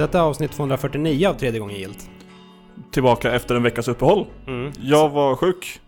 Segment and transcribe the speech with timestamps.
[0.00, 2.10] Detta är avsnitt 249 av tredje gången gilt.
[2.92, 4.26] Tillbaka efter en veckas uppehåll.
[4.46, 4.72] Mm.
[4.80, 5.80] Jag var sjuk.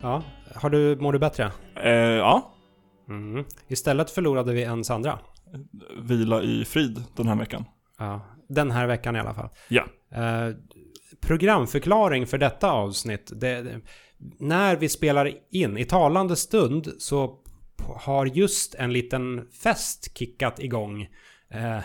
[0.00, 0.22] Ja,
[0.54, 1.52] har du, mår du bättre?
[1.84, 2.54] Eh, ja.
[3.08, 3.44] Mm.
[3.68, 5.18] Istället förlorade vi en Sandra.
[6.02, 7.64] Vila i frid den här veckan.
[7.98, 9.48] Ja, den här veckan i alla fall.
[9.68, 9.84] Ja.
[10.14, 10.54] Eh,
[11.20, 13.32] programförklaring för detta avsnitt.
[13.34, 13.80] Det, det,
[14.38, 17.38] när vi spelar in, i talande stund, så
[17.96, 21.08] har just en liten fest kickat igång
[21.50, 21.78] eh,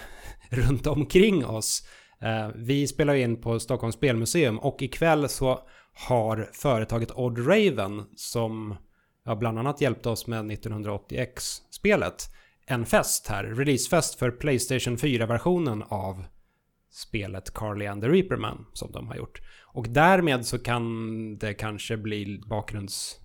[0.49, 1.88] runt omkring oss.
[2.22, 5.59] Eh, vi spelar in på Stockholms spelmuseum och ikväll så
[5.94, 8.76] har företaget Odd Raven som
[9.26, 12.29] ja, bland annat hjälpte oss med 1980X-spelet
[12.68, 13.43] en fest här.
[13.43, 16.26] Releasefest för Playstation 4-versionen av
[16.91, 19.41] spelet Carly and the Reaperman som de har gjort.
[19.63, 23.20] Och därmed så kan det kanske bli bakgrunds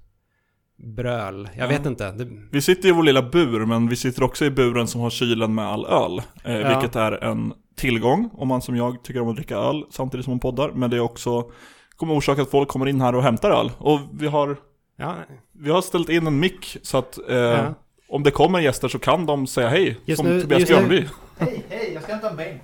[0.81, 1.49] bakgrundsbröl.
[1.57, 1.69] Jag Ja.
[1.69, 2.11] vet inte.
[2.13, 5.11] Det, Vi sitter i vår lilla bur, men vi sitter också i buren som har
[5.11, 6.23] kylen med all öl.
[6.45, 6.69] Eh, Ja.
[6.69, 10.33] Vilket är en tillgång om man som jag tycker om att dricka öl samtidigt som
[10.33, 10.71] man poddar.
[10.75, 11.51] Men det är också
[11.97, 13.71] kommer orsaka att folk kommer in här och hämtar öl.
[13.79, 14.57] Och vi har,
[14.97, 15.15] ja,
[15.53, 17.75] vi har ställt in en mick så att eh, Ja.
[18.09, 19.99] om det kommer gäster så kan de säga hej.
[20.05, 21.07] Just som nu- Tobias Björnby.
[21.39, 22.63] Hej, hej, jag ska hämta en bänk.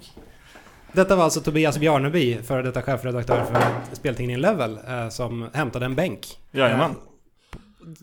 [0.93, 3.63] Detta var alltså Tobias Bjarneby, före detta chefredaktör för
[3.97, 6.27] speltidningen Level, eh, som hämtade en bänk.
[6.53, 6.97] Jajamän, Eh,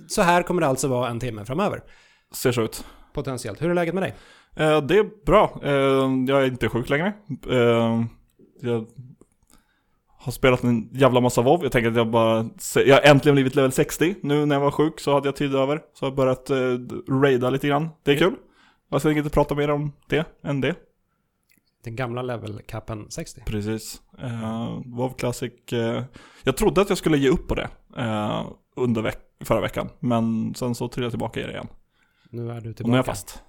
[0.08, 1.82] Så här kommer det alltså vara en timme framöver.
[2.32, 2.86] ser så ut.
[3.14, 3.62] Potentiellt.
[3.62, 4.16] Hur är läget med dig?
[4.56, 5.60] Eh, det är bra.
[5.64, 5.72] Eh,
[6.28, 7.14] jag är inte sjuk längre.
[7.50, 8.04] Eh,
[8.62, 8.86] jag
[10.18, 11.64] har spelat en jävla massa WoW.
[11.64, 12.46] Jag tänker att jag bara...
[12.86, 14.16] Jag har äntligen blivit level 60.
[14.24, 15.78] Nu när jag var sjuk så hade jag tid över.
[15.94, 16.56] Så jag har börjat eh,
[17.22, 17.90] raida lite grann.
[18.04, 18.36] Det är kul.
[18.90, 20.76] Jag ska inte prata mer om det än det.
[21.84, 23.42] Den gamla level-capen 60.
[23.46, 24.02] Precis.
[24.22, 25.54] Eh, WoW Classic.
[25.72, 26.04] Eh,
[26.44, 28.46] jag trodde att jag skulle ge upp på det eh,
[28.76, 29.90] under veck- förra veckan.
[30.00, 31.68] Men sen så trillade jag tillbaka i det igen.
[32.30, 32.88] Nu är du Och tillbaka.
[32.92, 33.44] nu är jag fast.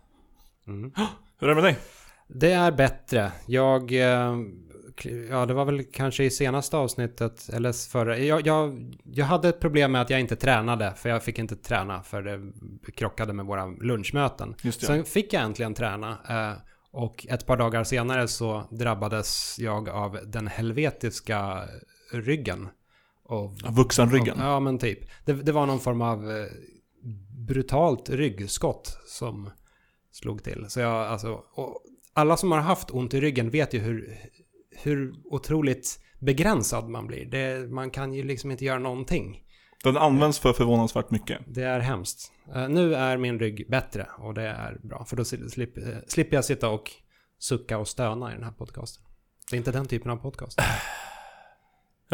[0.67, 0.93] Mm.
[1.41, 1.79] Hur är det med dig?
[2.29, 3.33] Det är bättre.
[3.47, 3.93] Jag...
[3.93, 4.37] eh,
[5.31, 8.19] Ja, det var väl kanske i senaste avsnittet, eller förra.
[8.19, 11.57] Jag, jag, jag hade ett problem med att jag inte tränade, för jag fick inte
[11.57, 12.41] träna, för det
[12.93, 14.55] krockade med våra lunchmöten.
[14.63, 14.87] Just det.
[14.87, 16.11] Sen fick jag äntligen träna.
[16.29, 16.59] eh,
[16.91, 21.63] Och ett par dagar senare så drabbades jag av den helvetiska
[22.13, 22.69] ryggen.
[23.25, 24.37] Och, Vuxenryggen.
[24.39, 24.99] Ja, men typ.
[25.25, 26.47] Det, det var någon form av eh,
[27.47, 29.51] brutalt ryggskott som
[30.13, 30.67] slog till.
[30.69, 31.43] Så jag, alltså,
[32.13, 34.19] alla som har haft ont i ryggen vet ju hur,
[34.71, 37.27] hur otroligt begränsad man blir.
[37.27, 39.41] Det, man kan ju liksom inte göra någonting.
[39.83, 41.39] Den används för förvånansvärt mycket.
[41.47, 42.33] Det är hemskt.
[42.55, 45.05] Eh, nu är min rygg bättre och det är bra.
[45.05, 46.91] För då eh, slipper jag sitta och
[47.39, 49.05] sucka och stöna i den här podcasten.
[49.51, 50.59] Det är inte den typen av podcast.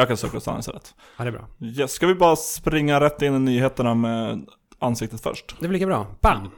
[0.00, 0.94] Jag kan söka stanna istället.
[1.16, 1.49] Ja, det är bra.
[1.61, 4.47] Yes, ska vi bara springa rätt in i nyheterna med
[4.78, 5.56] ansiktet först?
[5.61, 6.06] Det blir lika bra.
[6.21, 6.50] Bam!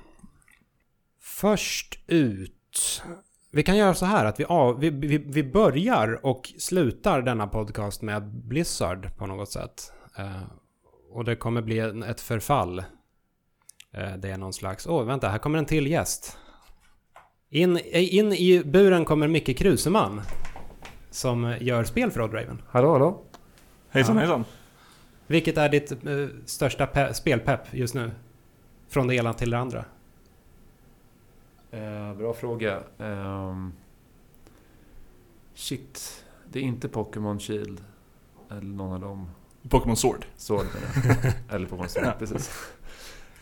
[1.21, 3.03] Först ut.
[3.53, 7.47] Vi kan göra så här att vi, av, vi, vi, vi börjar och slutar denna
[7.47, 9.93] podcast med Blizzard på något sätt.
[10.19, 10.43] Eh,
[11.13, 12.79] och det kommer bli ett förfall.
[13.93, 14.87] Eh, det är någon slags...
[14.87, 16.39] Åh, vänta, här kommer en till gäst.
[17.51, 20.21] In, eh, in i buren kommer Micke Kruseman.
[21.11, 22.63] Som gör spel för Odd Raven.
[22.69, 23.32] Hallå, hallå?
[23.93, 24.21] Hejsan Ja.
[24.21, 24.45] hejsan.
[25.27, 28.11] Vilket är ditt eh, största pe- spelpepp just nu?
[28.89, 29.85] Från det ena till det andra.
[31.71, 32.83] Eh, bra fråga.
[32.99, 33.73] Ehm,
[35.55, 37.81] shit, det är inte Pokémon Shield.
[38.51, 39.29] Eller någon av dem.
[39.69, 40.25] Pokémon Sword.
[40.37, 41.33] Sword menar jag.
[41.55, 42.13] Eller Pokémon Sword, Ja.
[42.19, 42.51] precis.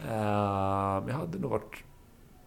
[0.08, 1.84] Ehm, jag hade nog varit...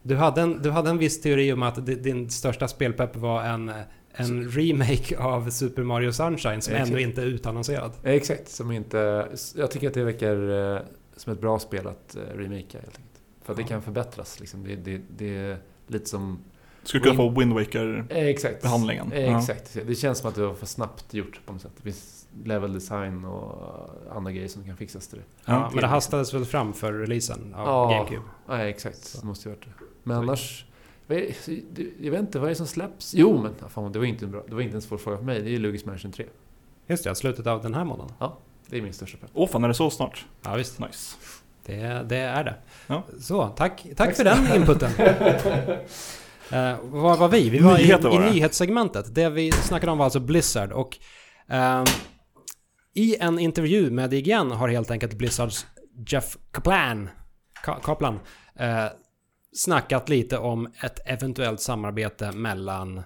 [0.06, 3.44] Du hade, en, du hade en viss teori om att di- din största spelpepp var
[3.44, 3.72] en,
[4.16, 6.90] en remake av Super Mario Sunshine som Exakt.
[6.91, 7.91] ännu inte är utannonserad.
[8.03, 9.28] Eh, exakt, som inte...
[9.55, 10.82] Jag tycker att det verkar eh,
[11.16, 13.22] som ett bra spel att eh, remakea helt enkelt.
[13.43, 13.67] För att det Ja.
[13.67, 14.64] kan förbättras liksom.
[14.64, 16.40] Det, det, det är lite som...
[16.84, 18.61] Skulle kunna få Wind Waker Eh, exakt.
[18.61, 19.11] behandlingen.
[19.11, 19.40] Eh, Ja.
[19.40, 19.78] Exakt.
[19.87, 21.72] Det känns som att det var för snabbt gjort på något sätt.
[21.78, 25.23] Det finns level design och andra grejer som kan fixas till det.
[25.52, 27.97] Ja, men det hastades väl fram för releasen av Ja.
[27.97, 28.22] GameCube.
[28.47, 29.22] Ja, exakt.
[29.22, 29.85] Det måste ju varit det.
[30.03, 30.66] Men annars...
[31.08, 33.14] Jag vet inte, vad är det som släpps?
[33.14, 35.17] Jo, men ja, fan, det var inte en bra, det var inte en svår fråga
[35.17, 35.41] för mig.
[35.41, 36.26] Det är ju Luigi's Mansion 3.
[36.88, 38.16] Just det, slutet av den här månaden.
[38.67, 39.29] Det är min största pepp.
[39.34, 40.26] Åh fan, är det så snart?
[40.44, 40.79] Ja, visst.
[40.79, 41.16] Nice.
[41.66, 42.55] Det, det är det.
[42.88, 43.03] Ja.
[43.20, 44.91] Så, tack, tack för den inputen.
[44.91, 47.49] uh, vad var vi?
[47.49, 48.32] Vi var Nyheter i, var i det.
[48.34, 49.16] nyhetssegmentet.
[49.16, 50.97] Det vi snackade om var alltså Blizzard och
[51.47, 51.85] ehm,
[52.94, 55.66] i en intervju med IGN har helt enkelt Blizzards
[56.08, 57.09] Jeff Kaplan,
[57.66, 58.20] Ka- Kaplan
[58.56, 58.85] eh,
[59.55, 62.97] snackat lite om ett eventuellt samarbete mellan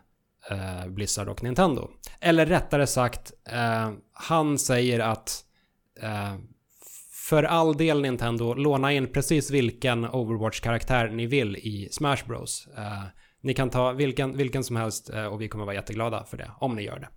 [0.50, 1.90] eh, Blizzard och Nintendo.
[2.20, 5.46] Eller rättare sagt, eh, han säger att
[6.02, 6.36] eh,
[7.30, 12.68] för all del Nintendo, låna in precis vilken Overwatch-karaktär ni vill i Smash Bros.
[12.78, 13.04] Eh,
[13.42, 16.52] Ni kan ta vilken, vilken som helst eh, och vi kommer vara jätteglada för det,
[16.60, 17.10] om ni gör det.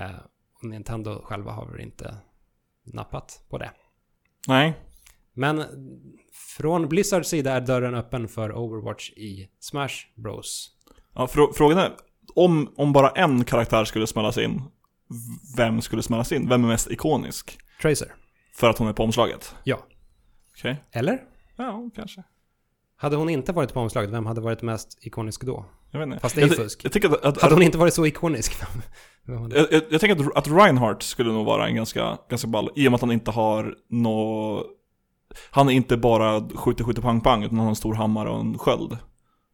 [0.00, 0.10] Eh,
[0.62, 2.16] Nintendo själva har väl inte
[2.84, 3.70] nappat på det.
[4.48, 4.74] Nej,
[5.32, 5.64] Men
[6.56, 10.70] från Blizzards sida är dörren öppen för Overwatch i Smash Bros.
[11.14, 11.92] ja, frå- frågan är,
[12.34, 14.62] om, om bara en karaktär skulle smällas in,
[15.56, 16.48] vem skulle smällas in?
[16.48, 17.58] Vem är mest ikonisk?
[17.82, 18.14] Tracer.
[18.54, 19.54] För att hon är på omslaget?
[19.64, 19.78] Ja.
[20.58, 20.84] Okej.
[20.92, 21.22] Eller?
[21.56, 22.22] Ja, kanske.
[22.96, 25.64] Hade hon inte varit på omslaget, vem hade varit mest ikonisk då?
[25.90, 26.18] Jag vet inte.
[26.18, 26.84] Fast det är jag, fusk.
[26.84, 28.52] Jag, att, att, Hade hon inte varit så ikonisk?
[29.24, 32.86] Jag, jag, jag tänker att, att Reinhardt skulle nog vara en ganska, ganska ball, i
[32.88, 34.64] och med att han inte har nå
[35.50, 38.40] Han är inte bara skjuter, skjuter, pang, pang, utan han har en stor hammare och
[38.40, 38.96] en sköld.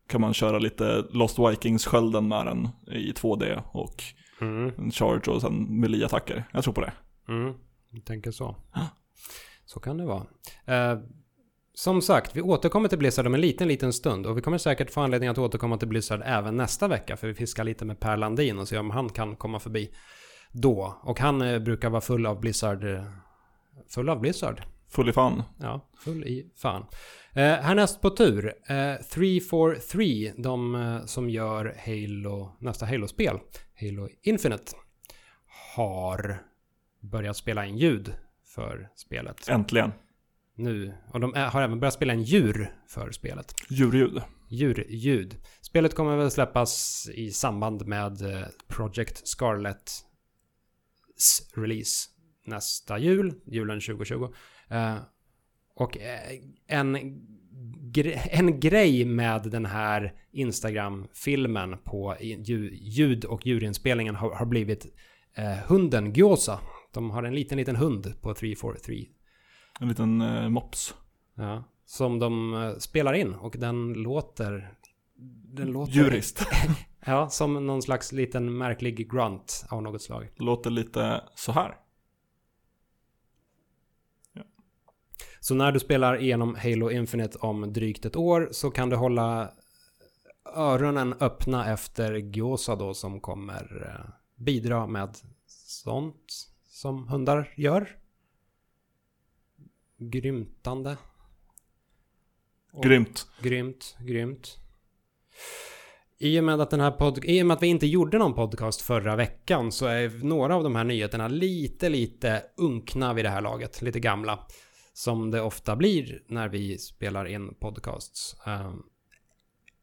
[0.08, 4.02] Kan man köra lite Lost Vikings-skölden med den i 2D och
[4.40, 6.44] Mm, en charge och sen melee-attacker.
[6.52, 6.92] Jag tror på det.
[7.28, 7.54] mm,
[7.90, 8.56] jag tänker så.
[9.66, 10.26] Så kan det vara.
[10.64, 10.98] Eh,
[11.74, 14.90] som sagt, vi återkommer till Blizzard om en liten, liten stund och vi kommer säkert
[14.90, 18.16] få anledning att återkomma till Blizzard även nästa vecka för vi fiskar lite med Per
[18.16, 19.90] Landin och se om han kan komma förbi
[20.52, 20.98] då.
[21.02, 22.84] Och han eh, brukar vara full av Blizzard.
[22.84, 23.04] eh,
[23.88, 24.62] Full av Blizzard.
[24.94, 25.42] Full i fan.
[25.58, 26.86] Ja, full i fan.
[27.32, 33.38] Eh, härnäst på tur, eh, 343, de eh, som gör Halo, nästa Halo-spel,
[33.80, 34.72] Halo Infinite,
[35.76, 36.42] har
[37.00, 38.14] börjat spela in ljud
[38.54, 39.48] för spelet.
[39.48, 39.92] Äntligen.
[40.56, 43.54] Nu, och de är, har även börjat spela in djur för spelet.
[43.68, 44.22] Djurljud.
[44.50, 45.36] Djurljud.
[45.60, 50.04] Spelet kommer väl släppas i samband med eh, Project Scarlets
[51.54, 52.10] release
[52.46, 54.28] nästa jul, julen 2020.
[54.68, 54.96] Eh,
[55.74, 56.96] och eh, en,
[57.92, 64.86] gre- en grej med den här Instagram-filmen på ljud och djurinspelningen har, har blivit
[65.34, 66.60] eh, hunden Gyoza.
[66.92, 69.06] De har en liten, liten hund på 343
[69.80, 70.94] En liten eh, mops.
[71.34, 74.74] Ja, som de spelar in och den låter...
[75.54, 75.92] Den låter...
[75.92, 76.46] Djuriskt.
[77.06, 80.30] Ja, som någon slags liten märklig grunt av något slag.
[80.36, 81.74] Låter lite så här.
[85.44, 89.52] Så när du spelar igenom Halo Infinite om drygt ett år så kan du hålla
[90.56, 94.10] öronen öppna efter Gyoza då som kommer eh,
[94.44, 97.96] bidra med sånt som hundar gör.
[99.98, 100.96] Grymtande.
[102.72, 103.26] Och- Grymt.
[103.42, 104.56] Grymt, grymt.
[106.18, 108.34] I och med att den här pod- I och med att vi inte gjorde någon
[108.34, 113.28] podcast förra veckan så är några av de här nyheterna lite, lite unkna vid det
[113.30, 113.82] här laget.
[113.82, 114.46] Lite gamla.
[114.96, 118.36] Som det ofta blir när vi spelar in podcasts.
[118.46, 118.82] Ehm,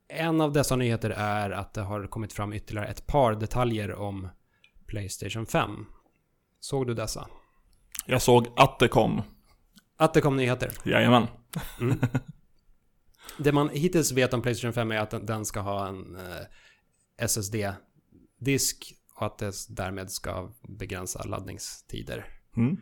[0.07, 4.27] en av dessa nyheter är att det har kommit fram ytterligare ett par detaljer om
[4.85, 5.85] Playstation 5.
[6.59, 7.27] Såg du dessa?
[8.05, 9.21] Jag såg att det kom.
[9.97, 10.71] Att det kom nyheter.
[10.83, 11.27] Jajamän.
[13.37, 16.45] Det man hittills vet om Playstation 5 är att den, den ska ha en eh,
[17.17, 22.25] SSD-disk och att det därmed ska begränsa laddningstider.
[22.57, 22.77] Mm.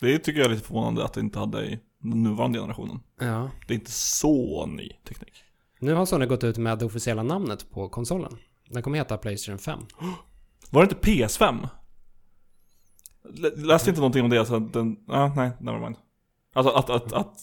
[0.00, 3.00] Det tycker jag är lite förvånande att det inte hade i den nuvarande generationen.
[3.20, 3.50] Ja.
[3.66, 5.44] Det är inte så ny teknik.
[5.80, 8.36] Nu har Sony gått ut med det officiella namnet på konsolen.
[8.68, 9.80] Den kommer heta Playstation 5.
[10.70, 11.68] Var det inte PS5?
[13.44, 14.46] L- läste inte någonting om det?
[14.46, 15.96] Så att den, ah, nej, nevermind.
[16.54, 17.36] Alltså att, att, att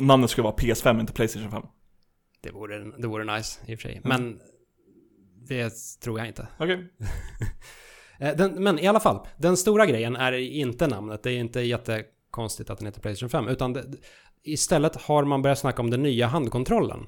[0.00, 1.62] namnet skulle vara PS5, inte Playstation 5.
[2.40, 4.00] Det vore, det vore nice i och för sig.
[4.04, 4.40] Men
[5.48, 6.48] det tror jag inte.
[6.58, 6.92] Okej.
[7.00, 7.06] Eh,
[8.22, 11.22] Den, men i alla fall, den stora grejen är inte namnet.
[11.22, 13.48] Det är inte jättekonstigt att den heter Playstation 5.
[13.48, 13.84] Utan det,
[14.42, 17.06] istället har man börjat snacka om den nya handkontrollen.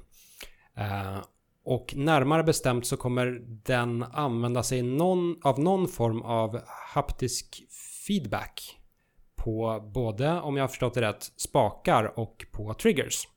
[0.76, 1.18] Eh,
[1.64, 6.60] och närmare bestämt så kommer den använda sig någon, av någon form av
[6.94, 7.62] haptisk
[8.06, 8.78] feedback.
[9.36, 13.28] På både, om jag har förstått det rätt, spakar och på triggers.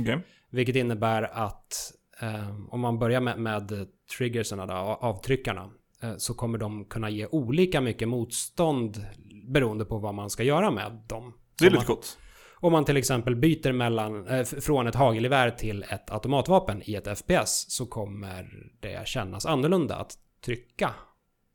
[0.00, 0.18] Okej.
[0.50, 3.86] Vilket innebär att eh, om man börjar med, med
[4.16, 5.68] triggerserna, då, avtryckarna, eh,
[6.16, 9.06] så kommer de kunna ge olika mycket motstånd
[9.48, 11.32] beroende på vad man ska göra med dem.
[11.58, 12.18] Det är lite coolt.
[12.56, 17.18] om man till exempel byter mellan, eh, från ett hagelgevär till ett automatvapen i ett
[17.18, 18.48] FPS så kommer
[18.80, 20.12] det kännas annorlunda att
[20.44, 20.90] trycka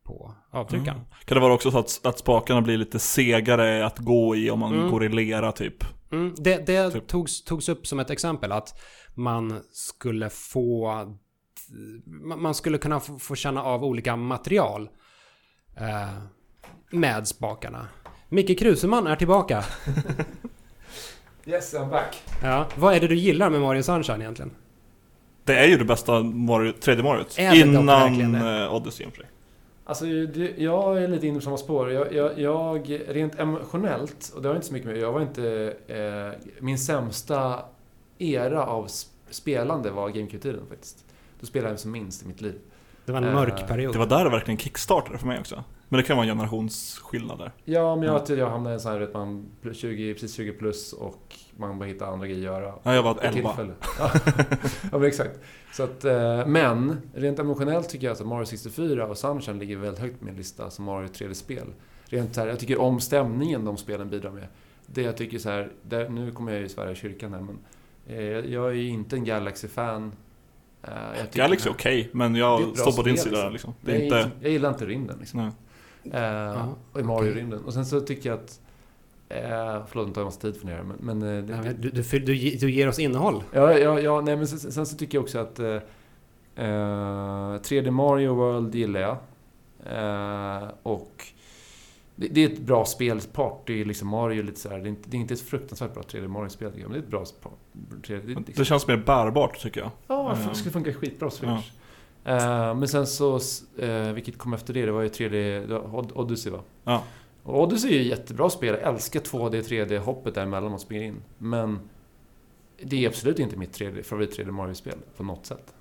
[0.04, 1.00] på avtryckaren.
[1.26, 4.60] Kan det vara också så att, att spakarna blir lite segare att gå i om
[4.60, 4.92] man Mm.
[4.92, 5.84] går i lera typ?
[6.12, 7.08] Mm, det det Typ.
[7.08, 8.80] togs, togs upp som ett exempel att
[9.16, 10.94] man skulle få...
[12.36, 14.90] Man skulle kunna få, få känna av olika material
[15.78, 16.10] eh,
[16.92, 17.88] med spakarna.
[18.30, 19.64] Micke Kruseman är tillbaka.
[21.46, 22.24] Yes, I'm back.
[22.44, 24.52] Ja, vad är det du gillar med Mario Sunshine egentligen?
[25.44, 27.36] Det är ju det bästa Mario, 3D Mariot.
[27.40, 29.10] Är det dock Innan eh, Odyssey i.
[29.86, 31.92] Alltså, det, jag är lite inne på samma spår.
[31.92, 35.74] Jag, jag, jag, rent emotionellt, och det har inte så mycket med jag var inte...
[35.88, 37.60] Eh, min sämsta
[38.18, 41.06] era av sp- spelande var GameCube-tiden faktiskt.
[41.40, 42.56] Då spelade jag som minst i mitt liv.
[43.06, 43.94] Det var en Eh, mörk period.
[43.94, 45.64] Det var där det verkligen kickstartade för mig också.
[45.90, 47.52] Men det kan vara en generationsskillnad där.
[47.66, 50.52] Ja, men jag, jag hamnade i en sån här, vet man, plus 20, precis 20
[50.52, 52.74] plus och man bara hittar andra grejer att göra.
[52.84, 53.34] Ja, jag var Vid 11.
[53.34, 53.74] tillfälle.
[54.00, 54.12] Ja.
[54.92, 55.40] ja, men exakt.
[55.74, 60.00] Så att, eh, men rent emotionellt tycker jag att Mario 64 och Sunshine ligger väldigt
[60.00, 61.68] högt på min lista som Mario 3D-spel.
[62.06, 64.48] Rent här, jag tycker om stämningen de spelen bidrar med.
[64.86, 67.58] Det jag tycker så här, där, nu kommer jag ju svära i kyrkan här, men
[68.08, 70.12] eh, jag är ju inte en Galaxy-fan.
[70.84, 73.50] Eh, jag tycker- Galaxy är okej, men Det är jag står på din spel, sida
[73.50, 73.74] liksom.
[73.74, 73.74] liksom.
[73.82, 74.32] Det är jag, inte...
[74.42, 75.40] jag gillar inte rymden liksom.
[75.40, 75.52] Nej.
[76.14, 77.64] Eh, Ja, och i Mario-rymden.
[77.66, 78.60] Och sen så tycker jag att...
[79.30, 80.98] Eh, förlåt, nu tar jag massa tid för det här, men...
[81.20, 83.44] men eh, det, men Du, du, du, du, ge- du ger oss innehåll.
[83.52, 85.76] Ja, ja, ja nej, men sen, sen så tycker jag också att eh,
[86.56, 89.18] eh, 3D Mario World gillar jag.
[89.86, 91.24] Eh, och
[92.20, 93.20] det, det är ett bra spel.
[93.34, 94.78] Party, liksom Mario lite så här.
[94.80, 97.08] Det, är inte, det är inte ett fruktansvärt bra 3D Mario-spel men det är ett
[97.08, 97.52] bra spel.
[98.04, 99.90] 3D, det, liksom, Det känns mer bärbart tycker jag.
[100.08, 101.72] ja, det skulle funka skitbra Switch.
[102.26, 103.40] Eh, men sen så,
[103.78, 106.60] eh, vilket kom efter det, det var ju 3D, det var Od- Odyssey va?
[106.84, 107.04] Ja.
[107.44, 108.78] Och Odyssey är ju jättebra spel.
[108.82, 111.22] Jag älskar 2D, 3D-hoppet däremellan man springer in.
[111.38, 111.80] Men
[112.84, 115.74] det är absolut inte mitt 3D, favorit 3D Mario-spel på något sätt.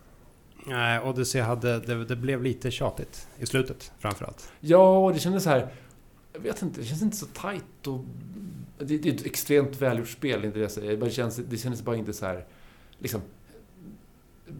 [0.66, 1.78] Nej, Odyssey hade...
[1.80, 4.52] Det, det blev lite tjatigt i slutet framförallt.
[4.60, 5.68] Ja, och det kändes så här...
[6.42, 8.04] Jag vet inte, det känns inte så tight och...
[8.78, 10.96] Det, det är ett extremt välgjort spel, inte det jag säger.
[10.96, 12.44] Det, känns, det kändes bara inte så här...
[12.98, 13.20] Liksom...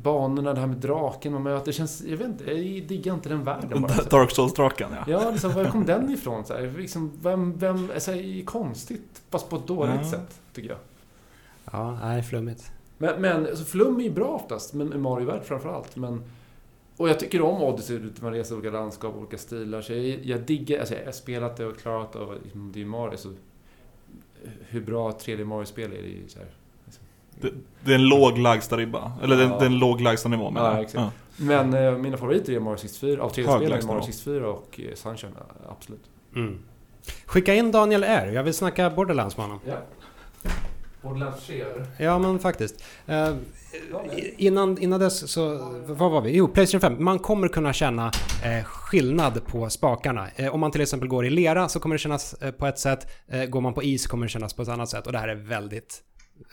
[0.02, 2.02] Banorna, det här med draken man möter, det känns...
[2.06, 4.02] Jag vet inte, jag diggar inte den världen bara.
[4.02, 5.04] Dark Souls-draken ja.
[5.06, 6.44] Ja, liksom, var kom den ifrån?
[6.44, 10.10] Så här, liksom, vem, vem, så här, konstigt, fast på ett dåligt Ja.
[10.10, 10.78] sätt, tycker jag.
[11.72, 12.72] Ja, nej, flummigt.
[12.98, 15.96] Men, men alltså, Flum är ju bra oftast, men Mario-värld framförallt.
[15.96, 16.22] Men,
[16.98, 19.80] och jag tycker om Odyssey, man reser olika landskap, olika stilar.
[19.82, 22.80] Så jag, jag diggar, alltså jag har spelat det och klarat det och liksom, det
[22.82, 23.32] är Mario, så
[24.68, 26.48] hur bra 3D Mario-spel är det ju så här.
[26.86, 27.04] Liksom.
[27.40, 27.50] Det,
[27.84, 29.12] det är en låg lägsta ribba.
[29.22, 29.58] Eller det, är- Ja.
[29.58, 31.16] det är en låg lägsta nivå menar Ja, exakt.
[31.36, 34.06] Men eh, mina favoriter är Mario 64, av 3D-spelen är lägsta Mario nivå.
[34.12, 36.04] 64 och eh, Sunshine, ja, absolut.
[36.36, 36.58] Mm.
[37.26, 38.32] Skicka in Daniel R.
[38.32, 39.60] Jag vill snacka Borderlands med honom.
[39.66, 39.76] Ja.
[41.02, 41.64] Borderlands 3
[41.98, 42.84] Ja, men faktiskt.
[43.06, 43.30] Eh,
[44.36, 45.48] innan, innan dess så...
[45.86, 46.36] Vad var vi?
[46.36, 47.04] Jo, Playstation 5.
[47.04, 48.06] Man kommer kunna känna
[48.44, 50.26] eh, skillnad på spakarna.
[50.36, 52.78] Eh, om man till exempel går i lera så kommer det kännas eh, på ett
[52.78, 53.06] sätt.
[53.28, 55.06] Eh, går man på is kommer det kännas på ett annat sätt.
[55.06, 56.00] Och det här är väldigt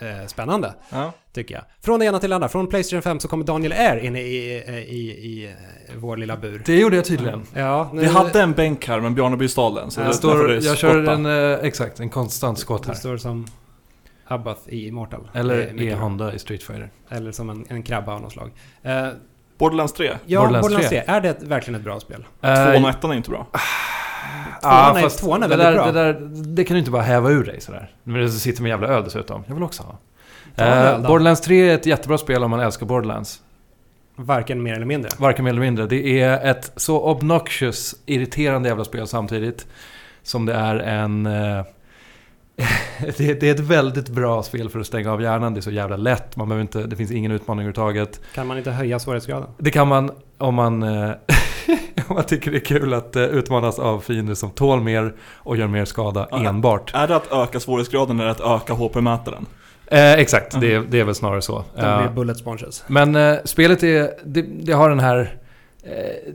[0.02, 1.12] eh, spännande, Ja.
[1.34, 1.64] tycker jag.
[1.82, 2.50] Från det ena till det andra.
[2.50, 4.24] Från Playstation 5 så kommer Daniel R in i, i,
[4.90, 5.56] i, i
[5.98, 6.64] vår lilla bur.
[6.66, 7.42] Det gjorde jag tydligen.
[7.54, 9.92] Ja, nu, Vi hade en bänk här men Bjarneby stal den.
[9.92, 12.88] Så Ja, det, Jag, står, det jag kör en, eh, exakt, en konstant skott Det
[12.92, 12.96] här.
[13.00, 13.46] står som
[14.28, 15.30] Abath i Immortal.
[15.34, 15.88] Eller Eh.
[15.88, 16.90] E-Honda i Street Fighter.
[17.10, 18.52] Eller som en, en krabba av något slag.
[18.84, 19.08] Eh,
[19.58, 20.12] Borderlands 3.
[20.26, 21.02] ja, Borderlands Borderlands 3.
[21.06, 21.14] 3.
[21.16, 22.26] Är det verkligen ett bra spel?
[22.42, 23.48] Eh, Tvåan och ettan är inte bra.
[24.62, 26.04] Tvåan är- fast tvåan är det, väldigt där, bra.
[26.04, 27.92] det, där, det kan du inte bara häva ur dig sådär.
[28.04, 29.44] Men det sitter med jävla öl dessutom.
[29.48, 29.98] Jag vill också ha.
[30.66, 31.02] Eh.
[31.08, 33.42] Borderlands 3 är ett jättebra spel om man älskar Borderlands.
[34.16, 35.10] Varken mer eller mindre.
[35.18, 35.86] Varken mer eller mindre.
[35.86, 39.68] Det är ett så obnoxious, irriterande jävla spel samtidigt.
[40.24, 41.26] Som det är en...
[41.26, 41.64] eh,
[43.18, 45.54] det, det är ett väldigt bra spel för att stänga av hjärnan.
[45.54, 46.36] Det är så jävla lätt.
[46.36, 48.22] Man behöver inte, det finns ingen utmaning överhuvudtaget.
[48.34, 49.50] Kan man inte höja svårighetsgraden?
[49.58, 51.10] Det kan man om man, eh,
[52.08, 55.58] om man tycker det är kul att eh, utmanas av fiender som tål mer och
[55.58, 56.50] gör mer skada Ja.
[56.50, 56.92] enbart.
[56.96, 59.46] Är det att öka svårighetsgraden eller att öka HP-mätaren?
[59.88, 60.70] Eh, exakt, Mm.
[60.70, 61.64] det, det är väl snarare så.
[61.76, 62.84] De Eh, blir bullet sponges.
[62.88, 65.38] Men eh, spelet är, det, det har den här...
[65.86, 66.34] Eh,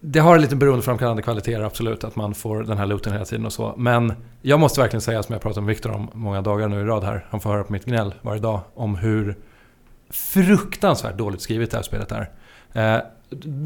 [0.00, 3.52] det har lite beroendeframkallande kvaliteter absolut, att man får den här looten hela tiden och
[3.52, 3.74] så.
[3.76, 4.12] Men
[4.42, 7.04] jag måste verkligen säga, som jag pratat med Viktor om många dagar nu i rad
[7.04, 9.36] här, han får höra på mitt gnäll varje dag, om hur
[10.10, 12.30] fruktansvärt dåligt skrivet det här spelet är.
[12.72, 13.00] Eh,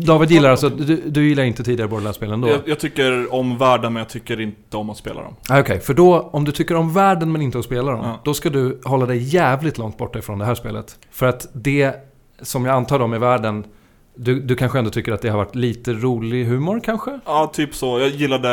[0.06, 2.48] David gillar alltså, du, du gillar inte tidigare Borderlands-spel ändå?
[2.48, 5.34] Jag, jag tycker om världen men jag tycker inte om att spela dem.
[5.48, 8.20] Ah, Okej, för då, om du tycker om världen men inte att spela dem, Ja.
[8.24, 10.98] då ska du hålla dig jävligt långt borta ifrån det här spelet.
[11.10, 11.94] För att det,
[12.42, 13.64] som jag antar dem i världen,
[14.14, 17.20] du, du kanske ändå tycker att det har varit lite rolig humor kanske?
[17.24, 17.98] Ja, typ så.
[17.98, 18.48] Jag gillade...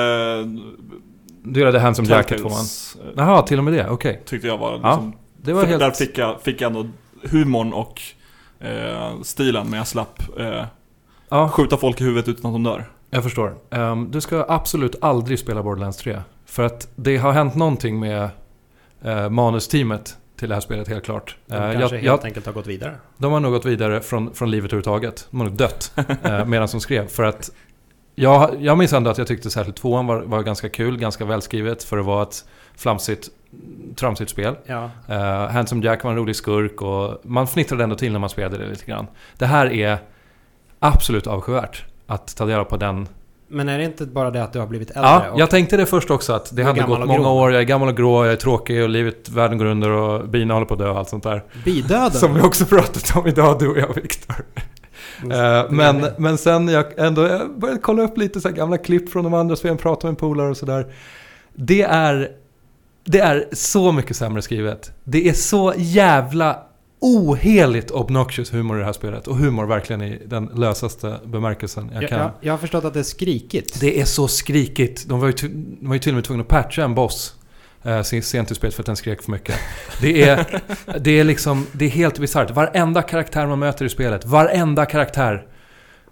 [1.44, 2.42] Du gillade Handsome Jack i tvåan?
[2.52, 4.22] Telltales, eh, Jaha, till och med det, okej.
[4.26, 5.14] Tyckte jag var Ja, liksom...
[5.42, 5.98] Det var Där helt...
[5.98, 6.90] fick jag, fick jag ändå
[7.24, 8.02] humorn och
[8.60, 10.64] eh, stilen, men jag slapp eh,
[11.30, 12.86] Ja, skjuta folk i huvudet utan att de dör.
[13.10, 13.56] jag förstår.
[13.70, 16.22] Ehm, du ska absolut aldrig spela Borderlands 3.
[16.46, 18.30] För att det har hänt någonting med
[19.06, 21.38] uh, manusteamet till det här spelet helt klart.
[21.46, 22.96] De Eh, kanske jag, helt jag, enkelt har gått vidare.
[23.18, 25.28] De har nog gått vidare från, från livet överhuvudtaget.
[25.32, 25.92] De har nog dött
[26.24, 27.08] eh, medan de skrev.
[27.08, 27.52] För att
[28.16, 31.84] jag, jag minns ändå att jag tyckte särskilt tvåan var, var ganska kul, ganska välskrivet
[31.84, 33.30] för att vara ett flamsigt,
[33.96, 34.56] tramsigt spel.
[34.66, 34.90] Ja.
[35.10, 35.16] Uh,
[35.52, 38.70] Handsome Jack var en rolig skurk och man fnittrade ändå till när man spelade det
[38.70, 39.08] lite grann.
[39.38, 39.98] Det här är
[40.80, 43.08] absolut avskyvärt att ta del på den.
[43.48, 45.10] Men är det inte bara det att du har blivit äldre?
[45.10, 47.30] Ja, jag tänkte det först också att det hade gått många grå.
[47.30, 50.30] år, jag är gammal och grå, jag är tråkig och livet, världen går under och
[50.30, 51.44] bina håller på att dö och allt sånt där.
[51.66, 52.12] Bidöden?
[52.12, 54.36] Som vi också pratat om idag, du och jag Viktor.
[55.24, 59.24] Eh, men, men sen jag ändå jag började kolla upp lite så gamla klipp från
[59.24, 60.88] de andra spelen, prata med en polare och sådär.
[61.54, 62.32] Det är,
[63.06, 64.92] det är så mycket sämre skrivet.
[65.04, 66.67] Det är så jävla
[67.00, 69.28] oheligt obnoxious humor i det här spelet.
[69.28, 72.20] Och humor verkligen i den lösaste bemärkelsen jag kan.
[72.20, 73.80] jag, jag har förstått att det är skrikigt.
[73.80, 75.06] Det är så skrikigt.
[75.08, 75.34] De var ju,
[75.80, 77.36] de var ju till och med tvungna att patcha en boss
[77.84, 79.56] eh, sen- sent i spelet för att den skrek för mycket.
[80.02, 80.62] Det är,
[81.00, 82.52] det är liksom, det är helt bisarrt.
[82.52, 85.48] Varenda karaktär man möter i spelet, varenda karaktär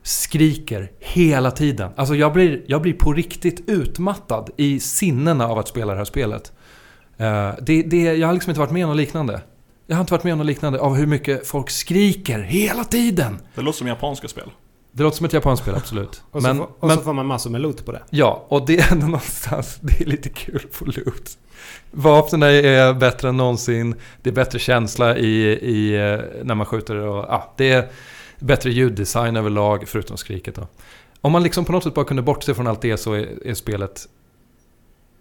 [0.04, 1.92] skriker hela tiden.
[1.96, 6.06] Alltså jag blir, jag blir på riktigt utmattad i sinnena av att spela det här
[6.06, 6.51] spelet.
[7.18, 9.42] Eh, det, det, jag har liksom inte varit med om något liknande.
[9.88, 13.39] Jag har inte varit med om något liknande av hur mycket folk skriker hela tiden.
[13.56, 14.50] Det låter som japanska spel.
[14.92, 16.24] Det låter som ett japanskt spel, absolut.
[16.32, 18.01] och så, men, får, och men, så får man massor med loot på det.
[18.10, 21.38] Ja, och det är ändå någonstans, det är lite kul på loot.
[21.92, 23.96] Vapnen är bättre än någonsin.
[24.22, 27.89] Det är bättre känsla i, i, eh, när man skjuter och ja, det är
[28.39, 30.68] bättre ljuddesign överlag, förutom skriket då.
[31.22, 33.54] Om man liksom på något sätt bara kunde bortse från allt det så är, är
[33.54, 34.08] spelet...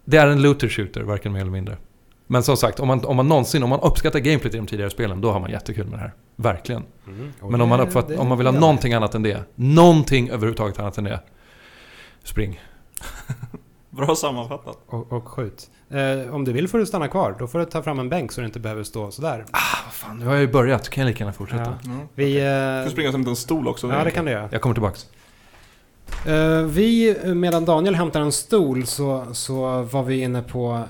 [0.05, 1.77] Det är en looter shooter, varken mer eller mindre.
[2.27, 4.89] Men som sagt, om man, om man någonsin, om man uppskattar gameplayt i de tidigare
[4.89, 6.13] spelen, då har man jättekul med det här.
[6.35, 6.83] Verkligen.
[7.41, 9.43] Och Men om man, uppfatt, det- om man vill ha det- någonting annat än det,
[9.55, 11.19] någonting överhuvudtaget annat än det,
[12.23, 12.59] spring.
[13.89, 14.77] Bra sammanfattat.
[14.87, 15.69] Och, och skjut.
[15.89, 17.35] Eh, om du vill får du stanna kvar.
[17.39, 19.45] Då får du ta fram en bänk så du inte behöver stå sådär.
[19.51, 21.77] Ah, vad fan, nu har jag ju börjat, kan jag lika gärna fortsätta.
[21.83, 21.91] Ja.
[21.91, 22.07] Mm.
[22.15, 22.33] Vi...
[22.33, 22.41] Du
[22.85, 23.87] Eh, springer som en stol också.
[23.91, 24.49] ja, det kan du göra.
[24.51, 25.05] Jag kommer tillbaks.
[26.25, 30.83] Eh, vi, medan Daniel hämtar en stol så, så var vi inne på...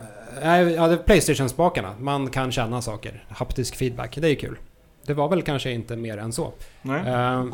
[0.44, 1.96] ja, Playstation-spakarna.
[2.00, 3.24] Man kan känna saker.
[3.30, 4.18] Haptisk feedback.
[4.22, 4.58] Det är kul.
[5.06, 6.54] Det var väl kanske inte mer än så.
[6.84, 7.46] Eh,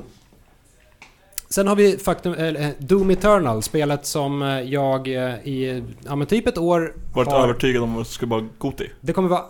[1.49, 6.27] sen har vi faktum, eh, Doom Eternal, spelet som eh, jag eh, i ja, men
[6.27, 7.43] typ ett år Varit har...
[7.43, 8.89] övertygad om att det skulle vara Goti.
[9.01, 9.45] Det kommer vara...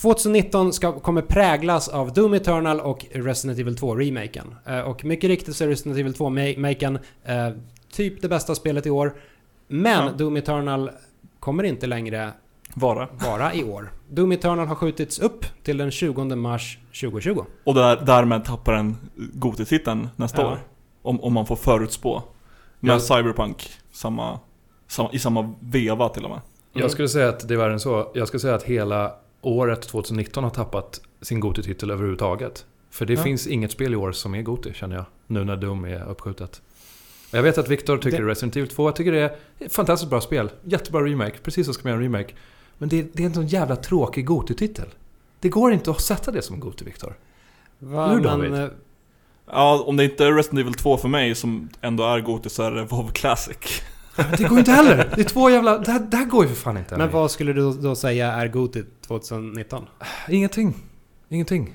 [0.00, 4.54] 2019 ska, kommer präglas av Doom Eternal och Resident Evil 2-remaken.
[4.66, 7.48] Eh, och mycket riktigt så är Resident Evil 2-maken eh,
[7.92, 9.14] typ det bästa spelet i år.
[9.68, 10.12] Men Ja.
[10.16, 10.90] Doom Eternal
[11.44, 12.32] kommer inte längre
[12.74, 13.08] Vara.
[13.12, 13.92] vara i år.
[14.10, 17.44] Doom Eternal har skjutits upp till den 20 mars 2020.
[17.64, 20.48] Och där, därmed tappar den Goti-titeln nästa Ja.
[20.52, 20.58] år.
[21.02, 22.22] Om, om man får förutspå.
[22.80, 23.00] Med Ja.
[23.00, 24.40] Cyberpunk samma,
[24.88, 26.40] samma, i samma veva till och med.
[26.72, 28.10] Jag skulle säga att det är värre än så.
[28.14, 32.66] Jag skulle säga att hela året 2019 har tappat sin Goti-titel överhuvudtaget.
[32.90, 33.22] För det Ja.
[33.22, 35.04] finns inget spel i år som är Goti, känner jag.
[35.26, 36.62] Nu när Doom är uppskjutet.
[37.34, 40.10] Jag vet att Viktor tycker Det- Resident Evil 2, jag tycker det är ett fantastiskt
[40.10, 40.50] bra spel.
[40.64, 42.34] Jättebra remake, precis så ska man göra en remake.
[42.78, 44.86] Men det, det är en sån jävla tråkig Goti-titel.
[45.40, 47.14] Det går inte att sätta det som Goti, Viktor.
[47.80, 48.54] Hur, men, David?
[48.54, 48.66] eh,
[49.46, 52.62] Ja, om det inte är Resident Evil 2 för mig som ändå är Goti så
[52.62, 53.56] är det WoW Classic.
[54.16, 55.12] Men det går inte heller!
[55.14, 55.78] Det är två jävla...
[55.78, 56.96] Det här, det här går ju för fan inte.
[56.96, 59.86] men vad skulle du då säga är GOTY 2019?
[60.28, 60.74] Ingenting.
[61.28, 61.74] Ingenting.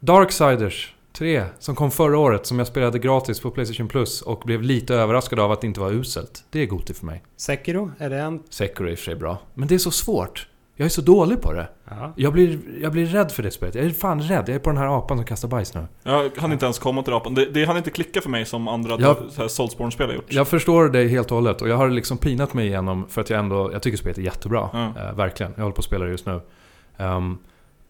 [0.00, 4.62] Darksiders 3, som kom förra året, som jag spelade gratis på Playstation Plus och blev
[4.62, 6.44] lite överraskad av att det inte var uselt.
[6.50, 7.22] Det är Goti för mig.
[7.36, 7.90] Sekiro?
[7.98, 8.42] Är det en?
[8.50, 9.38] Sekiro är i och för sig bra.
[9.54, 10.48] Men det är så svårt.
[10.78, 11.68] Jag är så dålig på det.
[11.90, 12.12] Ja.
[12.16, 13.74] Jag blir, jag blir rädd för det spelet.
[13.74, 14.44] Jag är fan rädd.
[14.48, 15.86] Jag är på den här apan som kastar bajs nu.
[16.02, 17.34] Jag hann inte ens komma till rapan.
[17.34, 19.16] Det, det hann inte klicka för mig som andra Ja.
[19.30, 20.32] så här Soulsborne-spel har gjort.
[20.32, 23.30] Jag förstår dig helt och hållet och jag har liksom pinat mig igenom för att
[23.30, 24.70] jag ändå, jag tycker spelet är jättebra.
[24.72, 24.92] Ja.
[25.08, 25.52] Eh, verkligen.
[25.56, 26.40] Jag håller på att spela det just nu.
[26.96, 27.38] Ehm,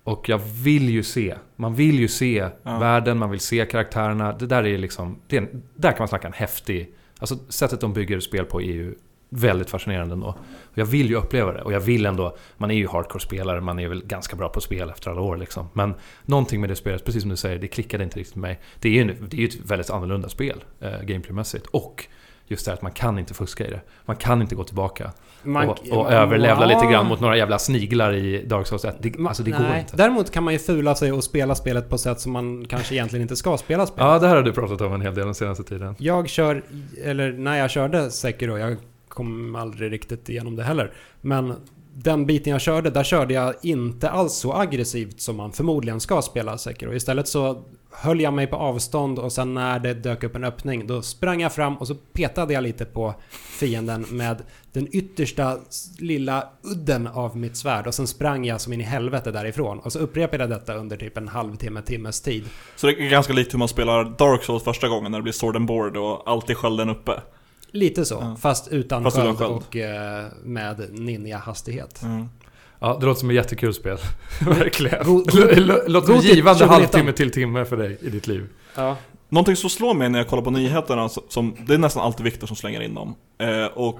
[0.07, 2.79] och jag vill ju se, man vill ju se Ja.
[2.79, 4.33] världen, man vill se karaktärerna.
[4.33, 7.81] Det där är liksom, det är en, där kan man snacka en häftig, alltså sättet
[7.81, 8.95] de bygger spel på är ju
[9.29, 10.27] väldigt fascinerande ändå.
[10.63, 13.79] Och jag vill ju uppleva det och jag vill ändå, man är ju hardcore-spelare, man
[13.79, 15.69] är väl ganska bra på spel efter alla år liksom.
[15.73, 18.61] Men någonting med det spelet, precis som du säger, det klickade inte riktigt med mig.
[18.81, 21.67] Det är ju det är ju ett väldigt annorlunda spel, eh, gameplaymässigt.
[21.67, 22.07] Och
[22.49, 23.81] just det här att man kan inte fuska i det.
[24.05, 25.11] Man kan inte gå tillbaka
[25.43, 26.81] Man- och, och överlevla Ja.
[26.81, 28.97] lite grann mot några jävla sniglar i Dark Souls 1.
[29.01, 29.81] Det, alltså det går nej.
[29.81, 29.97] inte.
[29.97, 33.23] Däremot kan man ju fula sig och spela spelet på sätt som man kanske egentligen
[33.23, 34.05] inte ska spela spel.
[34.07, 35.95] Ja, det här har du pratat om en hel del den senaste tiden.
[35.99, 36.63] Jag kör,
[37.05, 38.77] eller när jag körde Sekiro, jag
[39.09, 40.93] kom aldrig riktigt igenom det heller.
[41.21, 41.55] Men
[41.95, 46.23] den biten jag körde, där körde jag inte alls så aggressivt som man förmodligen ska
[46.23, 46.93] spela Sekiro.
[46.95, 50.87] Istället så höll jag mig på avstånd och sen när det dök upp en öppning
[50.87, 55.59] då sprang jag fram och så petade jag lite på fienden med den yttersta
[55.99, 59.79] lilla udden av mitt svärd och sen sprang jag som in i helvete därifrån.
[59.79, 62.45] Och så upprepade jag detta under typ en halvtimme, timmes tid.
[62.77, 65.33] Så det är ganska likt hur man spelar Dark Souls första gången när det blir
[65.33, 67.13] sword and board och alltid skölden uppe.
[67.71, 68.37] Lite så, Ja.
[68.41, 69.41] fast utan Fast sköld.
[69.41, 72.03] och eh, med ninja-hastighet.
[72.03, 72.29] Mm.
[72.79, 73.99] Ja, det låter som ett jättekul spel.
[74.41, 75.05] Verkligen.
[75.07, 75.27] God-
[75.89, 76.69] Låter god till givande 2019.
[76.69, 78.47] halvtimme till timme för dig i ditt liv.
[78.75, 78.97] Ja.
[79.29, 82.25] Någonting som slår mig när jag kollar på nyheterna, så- som, det är nästan alltid
[82.25, 83.15] Viktor som slänger in dem.
[83.39, 83.99] Eh, och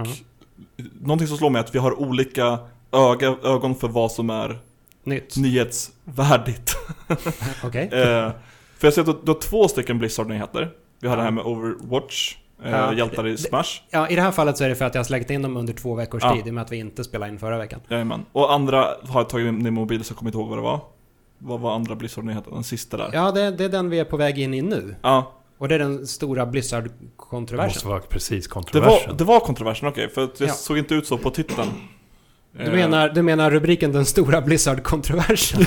[1.01, 2.59] någonting som slår mig är att vi har olika
[2.93, 4.59] öga, ögon för vad som är
[5.05, 5.37] Nytt.
[5.37, 6.77] nyhetsvärdigt.
[7.65, 7.89] Okej.
[7.93, 8.31] Eh,
[8.79, 10.71] För jag ser att du har två stycken Blizzard-nyheter.
[11.01, 11.19] Vi har Ja.
[11.19, 13.81] det här med Overwatch, Ja, hjältar i det- Smash.
[13.91, 15.57] Ja, i det här fallet så är det för att jag har släckt in dem
[15.57, 16.35] under två veckors Ja.
[16.35, 17.81] tid i och med att vi inte spelade in förra veckan.
[17.89, 18.25] Jajamän.
[18.33, 20.81] Och andra har jag tagit i mobil så jag kommer inte ihåg vad det var.
[21.39, 22.53] Vad var andra Blizzard-nyheten?
[22.55, 23.11] Den sista där.
[23.13, 24.97] Ja, det, det är den vi är på väg in i nu.
[25.03, 27.69] Ja, Och det är den stora Det Blizzard-kontroversen.
[27.69, 29.11] måste vara precis det kontroversen.
[29.11, 30.09] var, det var kontroversen, okej.
[30.09, 30.53] för att det Ja.
[30.53, 31.69] såg inte ut så på titeln.
[32.65, 35.65] Du menar, du menar rubriken 'Den stora Blizzard-kontroversen'?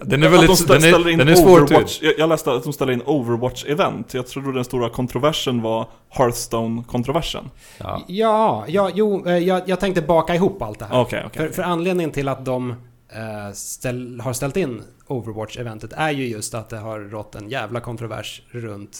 [0.04, 0.48] Den är att väldigt...
[0.66, 1.62] de stä- Den är, in den är svårtydd.
[1.76, 1.98] Overwatch.
[2.02, 4.04] Jag, jag läste att de ställer in Overwatch-event.
[4.10, 7.50] Jag trodde den stora kontroversen var Hearthstone-kontroversen.
[7.78, 8.02] Ja.
[8.06, 11.00] ja, ja, jo, eh, jag, jag tänkte baka ihop allt det här.
[11.00, 11.46] Okej, okej.
[11.46, 16.54] För, för anledningen till att de eh, ställ, har ställt in Overwatch-eventet är ju just
[16.54, 18.98] att det har rått en jävla kontrovers runt...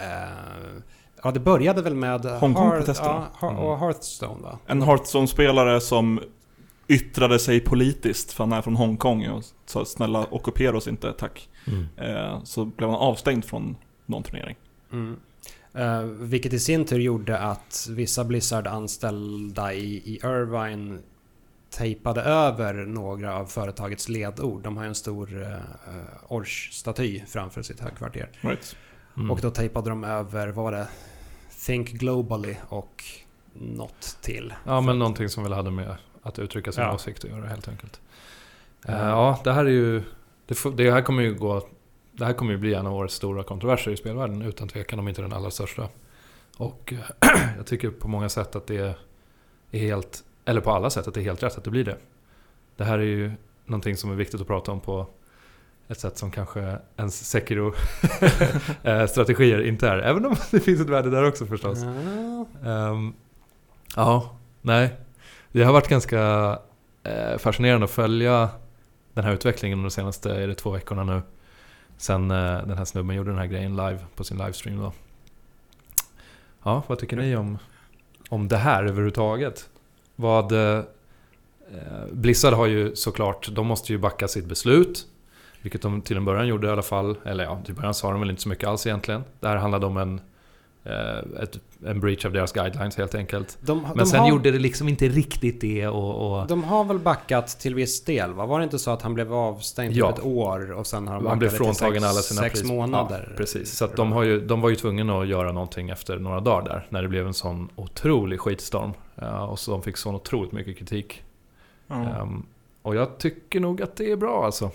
[0.00, 0.06] Eh,
[1.24, 2.24] ja, det började väl med...
[2.24, 3.22] Hongkong-protesterna.
[3.40, 3.62] Ja, Mm.
[3.62, 4.58] och Hearthstone va?
[4.66, 6.20] En Hearthstone-spelare som
[6.88, 11.48] yttrade sig politiskt, för han är från Hongkong och sa snälla ockupera oss inte, tack.
[11.66, 11.86] Mm.
[11.96, 14.56] Eh, så blev han avstängd från någon turnering.
[14.92, 15.16] Mm.
[15.74, 20.98] Eh, vilket i sin tur gjorde att vissa Blizzard-anställda i, i Irvine
[21.70, 24.62] tejpade över några av företagets ledord.
[24.62, 25.56] De har ju en stor uh,
[26.28, 28.30] Ors-staty framför sitt högkvarter.
[28.40, 28.76] Right.
[29.16, 29.30] Mm.
[29.30, 30.88] Och då tejpade de över, vad var det?
[31.66, 33.04] Think Globally och
[33.52, 34.54] något till.
[34.64, 36.94] Ja, men någonting som väl hade med att uttrycka sin Ja.
[36.94, 38.00] åsikt att göra helt enkelt.
[38.88, 40.02] Eh, ja, det här är ju...
[40.46, 41.68] Det, det här kommer ju gå...
[42.12, 45.08] Det här kommer ju bli en av årets stora kontroverser i spelvärlden, utan tvekan om
[45.08, 45.88] inte den allra största.
[46.56, 46.98] Och eh,
[47.56, 48.94] jag tycker på många sätt att det är
[49.78, 50.24] helt...
[50.44, 51.96] Eller på alla sätt att det är helt rätt att det blir det.
[52.76, 53.32] Det här är ju
[53.64, 55.06] någonting som är viktigt att prata om på
[55.88, 59.98] ett sätt som kanske ens Sekiro-strategier inte är.
[59.98, 61.78] Även om det finns ett värde där också förstås.
[61.82, 61.88] Ja.
[62.70, 63.14] Ehm,
[63.96, 64.96] ja, nej.
[65.52, 66.58] Det har varit ganska
[67.02, 68.48] eh, fascinerande att följa
[69.14, 71.22] den här utvecklingen under de senaste är det två veckorna nu.
[71.96, 74.92] Sen eh, den här snubben gjorde den här grejen live på sin livestream då.
[76.62, 77.58] Ja, vad tycker ni om,
[78.28, 79.68] om det här överhuvudtaget?
[80.16, 80.52] Vad...
[80.52, 80.84] Eh,
[82.12, 85.06] Blizzard har ju såklart, de måste ju backa sitt beslut.
[85.62, 87.16] Vilket de till en början gjorde i alla fall.
[87.24, 89.24] Eller ja, till början sa de väl inte så mycket alls egentligen.
[89.40, 90.20] Det här handlade om en,
[91.42, 93.58] ett, en breach av deras guidelines helt enkelt.
[93.60, 96.40] De, Men de sen har, gjorde det liksom inte riktigt det och...
[96.40, 98.46] och De har väl backat till viss del va?
[98.46, 100.08] Var det inte så att han blev avstängd Ja.
[100.10, 102.70] typ ett år och sen har de han blev fråntagen sex, alla sina sex pris.
[102.70, 103.26] månader?
[103.30, 103.76] Ja, precis.
[103.76, 106.68] Så att de, har ju, de var ju tvungna att göra någonting efter några dagar
[106.68, 106.86] där.
[106.88, 108.92] När det blev en sån otrolig skitstorm.
[109.14, 111.22] Ja, och så de fick så otroligt mycket kritik.
[111.86, 111.94] Ja.
[111.94, 112.46] Ehm,
[112.82, 114.70] och jag tycker nog att det är bra alltså.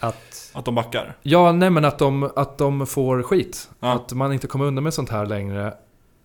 [0.00, 0.50] Att...
[0.54, 1.16] Att de backar.
[1.22, 3.70] Ja, nej men att de, att de får skit.
[3.80, 3.92] Ja.
[3.92, 5.74] Att man inte kommer undan med sånt här längre.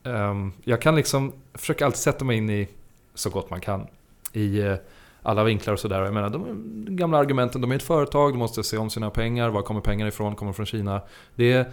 [0.03, 2.67] Ehm, jag kan liksom försöka alltid sätta mig in i,
[3.13, 3.87] så gott man kan,
[4.33, 4.75] i eh,
[5.21, 6.01] alla vinklar och sådär.
[6.01, 9.49] Jag menar, de gamla argumenten, de är ett företag, de måste se om sina pengar.
[9.49, 10.35] Var kommer pengar ifrån?
[10.35, 11.01] Kommer från Kina?
[11.35, 11.71] Det är,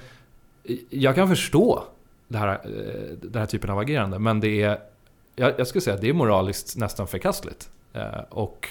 [0.91, 1.85] jag kan förstå
[2.29, 4.79] det här, eh, den här typen av agerande, men det är,
[5.37, 7.71] jag, jag skulle säga att det är moraliskt nästan förkastligt.
[7.93, 8.69] Eh, och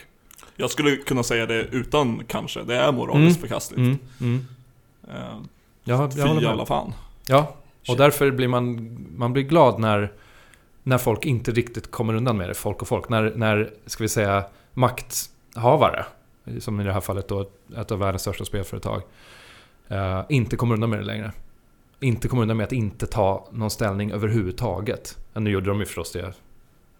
[0.55, 2.63] Jag skulle kunna säga det utan kanske.
[2.63, 3.49] Det är moraliskt Mm.
[3.49, 3.77] förkastligt.
[3.79, 4.45] Mm, mm.
[5.83, 6.93] Jag, jag Fy jävla fan.
[7.27, 7.97] Ja, och Shit.
[7.97, 10.11] därför blir man, man blir glad när,
[10.83, 13.09] när folk inte riktigt kommer undan med det, folk och folk.
[13.09, 16.05] När, när ska vi säga, makthavare,
[16.59, 19.01] som i det här fallet då ett av världens största spelföretag,
[19.87, 21.31] eh, inte kommer undan med det längre.
[21.99, 25.17] Inte kommer undan med att inte ta någon ställning överhuvudtaget.
[25.33, 26.33] Ja, nu gjorde de ju förstås det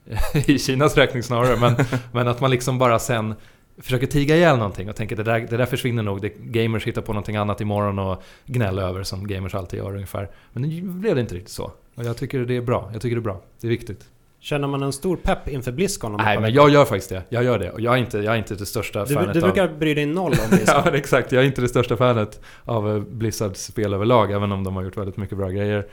[0.46, 1.76] i Kinas räkning snarare, men,
[2.12, 3.36] men att man liksom bara sen
[3.78, 6.22] försöker tiga ihjäl någonting och tänker det där, det där försvinner nog.
[6.22, 10.30] Det, gamers hittar på någonting annat imorgon och gnäller över som gamers alltid gör ungefär.
[10.54, 11.72] Men nu blev det inte riktigt så.
[11.96, 12.90] Och jag tycker det är bra.
[12.94, 13.42] Jag tycker det är bra.
[13.62, 14.06] Det är viktigt.
[14.40, 16.16] Känner man en stor pepp inför Blizzcon?
[16.16, 17.24] om Nej men jag gör faktiskt det.
[17.30, 17.72] Jag gör det.
[17.72, 19.44] Och jag är inte, jag är inte det största Du, fanet du av...
[19.44, 20.82] brukar bry dig noll om Blizzcon.
[20.86, 21.32] ja, exakt.
[21.32, 24.84] Jag är inte det största fanet av eh, Blizzards spel överlag, även om de har
[24.84, 25.88] gjort väldigt mycket bra grejer.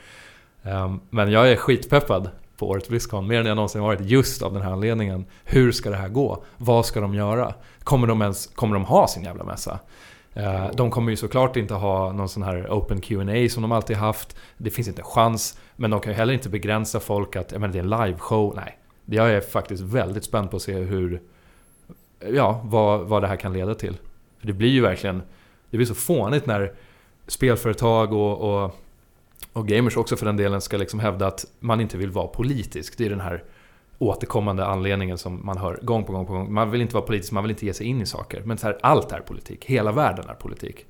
[0.63, 2.29] Ehm, men jag är skitpeppad
[2.63, 5.25] på årets Blizzcon, mer än jag någonsin varit, just av den här anledningen.
[5.43, 6.43] Hur ska det här gå?
[6.57, 7.53] Vad ska de göra?
[7.83, 9.79] Kommer de ens kommer de ha sin jävla mässa?
[10.33, 13.97] Eh, De kommer ju såklart inte ha någon sån här open Q&A som de alltid
[13.97, 14.35] haft.
[14.57, 15.59] Det finns inte en chans.
[15.75, 18.53] Men de kan ju heller inte begränsa folk att, jag menar det är en liveshow.
[18.55, 18.77] Nej.
[19.05, 21.21] Jag är faktiskt väldigt spänd på att se hur,
[22.33, 23.97] ja, vad, vad det här kan leda till.
[24.39, 25.21] För det blir ju verkligen,
[25.69, 26.73] det blir så fånigt när
[27.27, 28.75] spelföretag och, och,
[29.53, 32.97] och gamers också för den delen ska liksom hävda att man inte vill vara politisk.
[32.97, 33.43] Det är den här
[33.97, 36.53] återkommande anledningen som man hör gång på gång på gång.
[36.53, 38.41] Man vill inte vara politisk, man vill inte ge sig in i saker.
[38.45, 39.65] Men så här, allt är politik.
[39.65, 40.85] Hela världen är politik.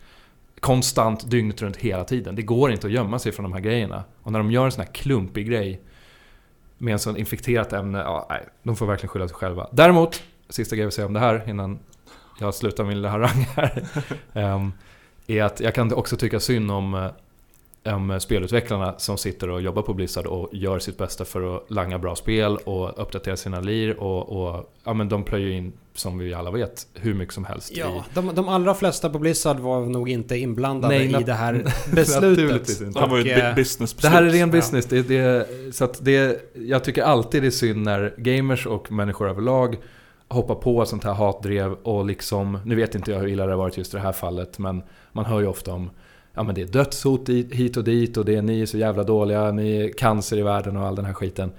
[0.59, 2.35] Konstant, dygnet runt, hela tiden.
[2.35, 4.03] Det går inte att gömma sig från de här grejerna.
[4.23, 5.81] Och när de gör en sån här klumpig grej
[6.77, 9.67] med en sån infekterat ämne, ja, nej, de får verkligen skylla sig själva.
[9.71, 11.79] Däremot, sista grejen jag vill säga om det här innan
[12.39, 13.83] jag slutar min lilla harang här.
[14.33, 14.71] Ehm,
[15.27, 17.11] är att jag kan också tycka synd om, eh,
[17.85, 21.99] om spelutvecklarna som sitter och jobbar på Blizzard och gör sitt bästa för att langa
[21.99, 26.33] bra spel och uppdatera sina lir och, och ja, men de plöjer in, som vi
[26.33, 27.79] alla vet, hur mycket som helst i...
[27.79, 31.65] Ja, de, de allra flesta på Blizzard var nog inte inblandade Nej, i det här
[31.95, 32.69] beslutet.
[32.69, 32.83] inte.
[32.85, 34.47] Det här var ju ett eh, bu- business Det här är ren Ja.
[34.47, 34.85] business.
[34.85, 39.29] Det, det, så att det, jag tycker alltid det är synd när gamers och människor
[39.29, 39.77] överlag
[40.27, 43.57] hoppar på sånt här hatdrev och liksom, nu vet inte jag hur illa det har
[43.57, 45.89] varit just i det här fallet, men man hör ju ofta om
[46.33, 49.03] Ja men det är dödshot hit och dit och det är ni är så jävla
[49.03, 51.51] dåliga, ni är cancer i världen och all den här skiten.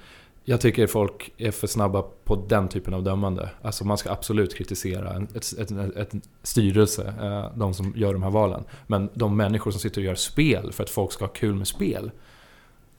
[0.45, 3.51] Jag tycker folk är för snabba på den typen av dömande.
[3.63, 8.13] Alltså man ska absolut kritisera en ett, ett, ett, ett styrelse, eh, de som gör
[8.13, 8.65] de här valen.
[8.87, 11.67] Men de människor som sitter och gör spel för att folk ska ha kul med
[11.67, 12.11] spel.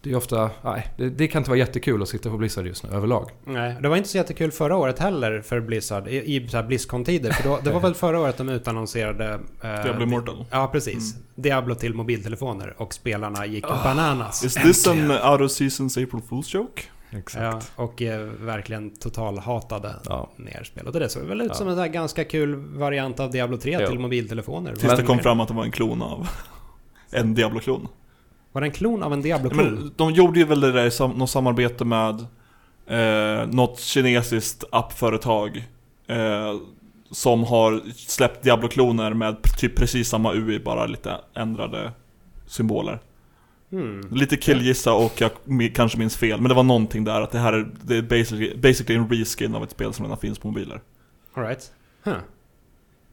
[0.06, 2.84] Det är ofta, nej, det, det kan inte vara jättekul att sitta på Blizzard just
[2.84, 3.30] nu överlag.
[3.46, 6.64] Nej, det var inte så jättekul förra året heller för Blizzard i, i så här
[6.64, 7.32] Blizzcon-tider.
[7.32, 9.40] För då, det var väl förra året de utannonserade...
[9.62, 10.46] Eh, Diablo Immortal.
[10.52, 11.16] Ja, precis.
[11.36, 14.44] Diablo till mobiltelefoner och spelarna gick bananas.
[14.44, 16.82] Is this an out of seasons April Fool's joke?
[17.36, 20.30] Ja, och eh, verkligen totalhatade Ja.
[20.38, 20.88] ner spel.
[20.88, 21.54] Och det såg väl ut Ja.
[21.54, 23.88] som en ganska kul variant av Diablo 3 Ja.
[23.88, 24.76] till mobiltelefoner.
[24.76, 26.28] Tills det kom fram att det var en klon av
[27.12, 27.88] en Diablo-klon.
[28.56, 29.92] Var det en klon av en Diablo-klon?
[29.96, 32.26] De gjorde ju väl det där i något samarbete med
[32.88, 35.68] eh, något kinesiskt appföretag
[36.08, 36.56] eh,
[37.12, 41.92] som har släppt Diablo-kloner med typ precis samma UI, bara lite ändrade
[42.48, 43.00] symboler.
[43.72, 44.02] Hmm.
[44.12, 45.32] Lite killgissa och jag
[45.74, 48.58] kanske minns fel, men det var någonting där att det här är, det är basically,
[48.58, 50.82] basically en reskin av ett spel som redan finns på mobiler.
[51.34, 51.72] Alright.
[52.04, 52.18] Huh.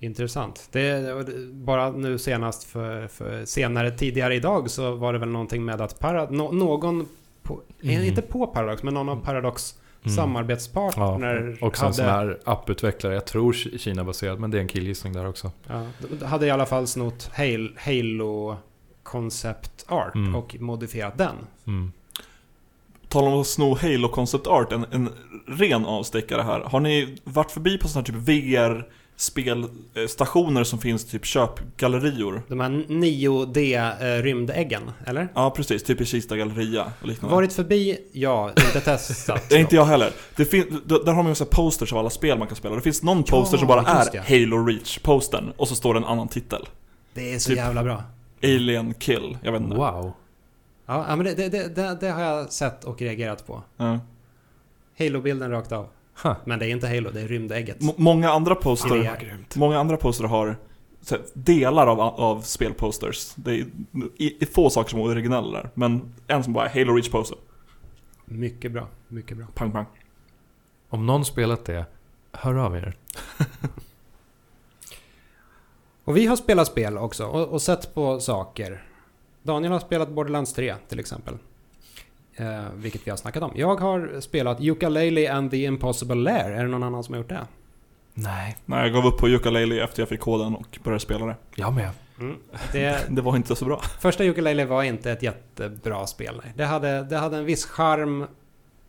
[0.02, 0.68] Intressant.
[0.72, 1.14] Det,
[1.52, 5.98] bara nu senast för, för senare tidigare idag så var det väl någonting med att
[5.98, 7.08] Parad, no, någon
[7.42, 8.04] på, Mm.
[8.04, 10.16] inte på Paradox, men någon av Paradox Mm.
[10.16, 14.60] samarbetspartner Ja, också en hade, sån här apputvecklare, jag tror Ki- Kina-baserad, men det är
[14.62, 15.50] en killgissning där också.
[15.68, 15.86] ja,
[16.20, 17.30] de hade i alla fall snott
[17.78, 18.56] Halo,
[19.02, 20.34] Concept Art Mm.
[20.34, 21.34] och modifierat den.
[21.66, 21.92] Mm.
[23.08, 25.08] Tala om att sno Halo Concept Art, en, en
[25.46, 26.60] ren avstickare här.
[26.60, 32.42] Har ni varit förbi på sådana här typ VR spelstationer som finns typ köpgallerior?
[32.48, 35.28] De här 9D eh, rymdäggen, eller?
[35.34, 37.34] Ja precis, typ i Kista galleria och liknande.
[37.36, 37.98] Varit förbi?
[38.12, 39.48] Ja, inte testat.
[39.48, 40.10] Det är inte jag heller.
[40.36, 42.74] Det fin- där har man ju så posters av alla spel man kan spela.
[42.74, 46.28] Det finns någon poster som bara är Halo Reach-postern och så står det en annan
[46.28, 46.68] titel.
[47.14, 48.02] Det är så Typ- jävla bra.
[48.42, 49.76] Alien Kill, jag vet inte.
[49.76, 50.12] Wow.
[50.86, 53.62] Ja, ja, men det, det, det, det, har jag sett och reagerat på.
[53.76, 53.98] Ja.
[54.98, 55.86] Halo-bilden rakt av.
[56.22, 56.34] Huh.
[56.44, 57.82] Men det är inte Halo, det är rymdägget.
[57.82, 58.88] M- många andra poster.
[59.58, 60.56] Många andra poster har
[61.00, 63.32] så här, delar av, av spelposters.
[63.34, 63.66] Det är
[64.16, 65.70] i, i få saker som är originella där.
[65.74, 67.38] Men en som bara är Halo Reach poster.
[68.24, 69.46] Mycket bra, mycket bra.
[69.54, 69.86] Pang pang.
[70.88, 71.84] Om någon spelat det,
[72.32, 72.96] hör av er.
[76.04, 78.84] Och vi har spelat spel också och, och sett på saker.
[79.42, 81.38] Daniel har spelat Borderlands 3 till exempel.
[82.36, 83.52] Eh, vilket vi har snackat om.
[83.54, 86.50] Jag har spelat Yooka-Laylee and the Impossible Lair.
[86.50, 87.46] Är det någon annan som har gjort det?
[88.14, 88.56] Nej.
[88.64, 91.36] Nej, jag gav upp på Yooka-Laylee efter jag fick koden och började spela det.
[91.54, 91.90] Jag med.
[92.72, 93.80] Det, Det var inte så bra.
[94.00, 96.40] första Yooka-Laylee var inte ett jättebra spel.
[96.44, 96.52] Nej.
[96.56, 98.26] Det, hade, det hade en viss charm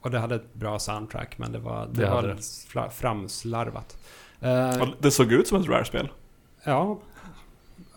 [0.01, 1.37] och det hade ett bra soundtrack.
[1.37, 2.23] Men det var, det Det var
[2.83, 2.89] det.
[2.91, 3.97] framslarvat.
[4.39, 6.09] Eh, Det såg ut som ett rare-spel.
[6.63, 6.99] ja.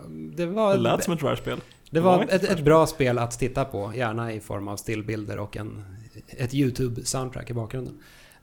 [0.08, 0.76] Det Det var...
[0.76, 1.60] lät som ett rare-spel.
[1.96, 5.56] Det var ett, ett bra spel att titta på, gärna i form av stillbilder och
[5.56, 5.84] en,
[6.28, 7.98] ett YouTube-soundtrack i bakgrunden.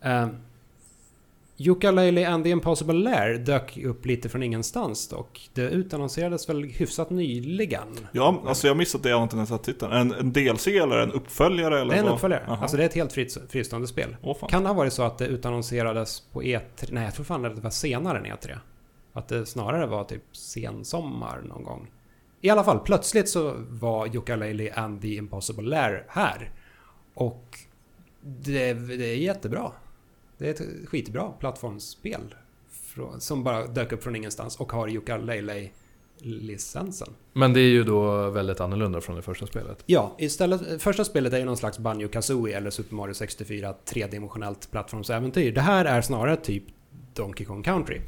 [0.05, 0.27] Uh,
[1.57, 5.49] Yooka-Laylee and the Impossible Lair dök upp lite från ingenstans dock.
[5.53, 7.87] Det utannonserades väl hyfsat nyligen.
[8.11, 9.91] Ja, alltså jag har missat det jag har inte ens sett titeln.
[9.91, 12.43] En, en DLC eller en uppföljare eller Det är en uppföljare.
[12.47, 12.57] Jaha.
[12.61, 14.15] Alltså det är ett helt fritt, fristående spel.
[14.21, 14.47] Åh.
[14.47, 16.87] Kan det ha varit så att det utannonserades på E3?
[16.91, 18.57] Nej, jag tror fan att det var senare än E3.
[19.13, 21.87] Att det snarare var typ sensommar någon gång.
[22.43, 26.51] I alla fall, plötsligt så var Yooka-Laylee and the Impossible Lair här.
[27.13, 27.59] Och
[28.21, 29.71] det, det är jättebra.
[30.37, 32.35] Det är ett skitbra plattformsspel.
[32.69, 37.09] Från, som bara dök upp från ingenstans och har Yooka-Laylee-licensen.
[37.33, 39.83] Men det är ju då väldigt annorlunda från det första spelet.
[39.85, 44.71] Ja, istället, första spelet är ju någon slags Banjo Kazooie eller Super Mario 64 tredimensionellt
[44.71, 45.51] plattformsäventyr.
[45.51, 46.63] Det här är snarare typ
[47.13, 48.01] Donkey Kong Country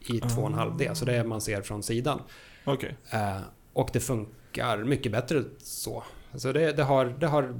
[0.00, 2.20] i 2,5D, så det är man ser från sidan.
[2.64, 2.96] Okej.
[3.10, 3.40] Eh,
[3.76, 6.04] och det funkar mycket bättre så.
[6.32, 7.54] Alltså det, det, har, det har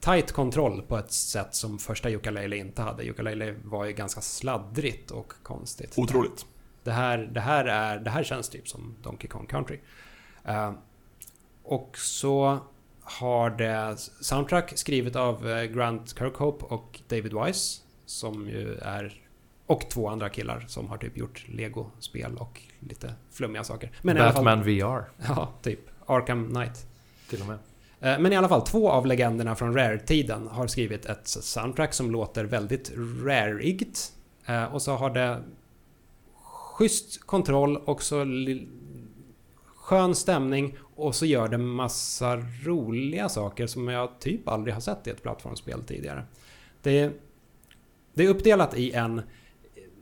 [0.00, 3.02] tight kontroll på ett sätt som första Yooka-Laylee inte hade.
[3.02, 5.98] Yooka-Laylee var ju ganska sladdrigt och konstigt.
[5.98, 6.46] Otroligt.
[6.84, 9.78] Det här, det, här är, det här känns typ som Donkey Kong Country.
[10.44, 10.72] Eh,
[11.62, 12.58] och så
[13.02, 17.82] har det soundtrack skrivet av eh, Grant Kirkhope och David Wise.
[18.04, 19.25] Som ju är
[19.66, 23.90] och två andra killar som har typ gjort Lego-spel och lite flummiga saker.
[24.02, 25.80] Men alla fall, Batman VR ja, typ.
[26.06, 26.86] Arkham Knight.
[27.30, 27.58] till och med.
[28.00, 32.10] Eh, Men i alla fall, två av legenderna från Rare-tiden har skrivit ett soundtrack som
[32.10, 32.92] låter väldigt
[33.24, 34.12] Rare-igt.
[34.46, 35.42] Eh, Och så har det
[36.42, 38.24] schysst kontroll och så
[39.76, 45.06] skön stämning och så gör det massa roliga saker som jag typ aldrig har sett
[45.06, 46.24] i ett plattformsspel tidigare.
[46.82, 47.12] Det är,
[48.14, 49.22] det är uppdelat i en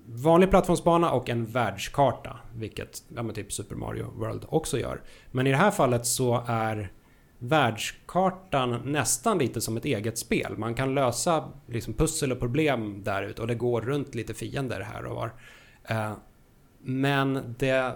[0.06, 5.00] vanlig plattformsbana och en världskarta, vilket ja, men typ Super Mario World också gör.
[5.30, 6.92] Men i det här fallet så är
[7.38, 10.58] världskartan nästan lite som ett eget spel.
[10.58, 14.80] Man kan lösa liksom pussel och problem där ute och det går runt lite fiender
[14.80, 15.32] här och var.
[15.84, 16.12] Eh,
[16.82, 17.94] men det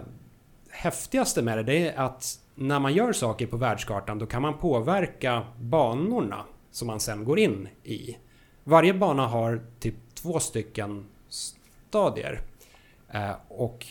[0.69, 4.57] häftigaste med det, det är att när man gör saker på världskartan då kan man
[4.57, 8.17] påverka banorna som man sen går in i.
[8.63, 11.05] Varje bana har typ två stycken
[11.89, 12.41] stadier.
[13.09, 13.85] Eh, Och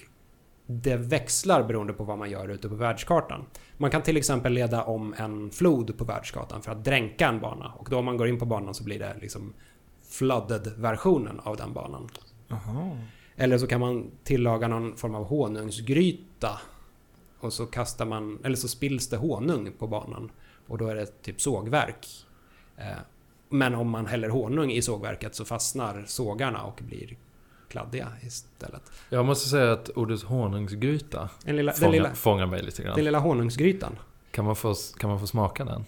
[0.66, 3.46] det växlar beroende på vad man gör ute på världskartan.
[3.76, 7.72] Man kan till exempel leda om en flod på världskartan för att dränka en bana.
[7.78, 9.52] Och då om man går in på banan så blir det liksom
[10.08, 12.08] flooded-versionen av den banan.
[13.36, 16.60] Eller så kan man tillaga någon form av honungsgryta.
[17.40, 20.30] Och så kastar man, eller så spills det honung på banan.
[20.68, 22.06] Och då är det typ sågverk.
[22.76, 22.98] Eh,
[23.48, 27.16] Men om man häller honung i sågverket så fastnar sågarna och blir
[27.68, 28.82] kladdiga istället.
[29.08, 32.94] Jag måste säga att ordet honungsgryta Den lilla, den fångar, lilla, fångar mig lite grann.
[32.96, 33.98] den lilla honungsgrytan.
[34.30, 35.84] Kan man, få, kan man få smaka den?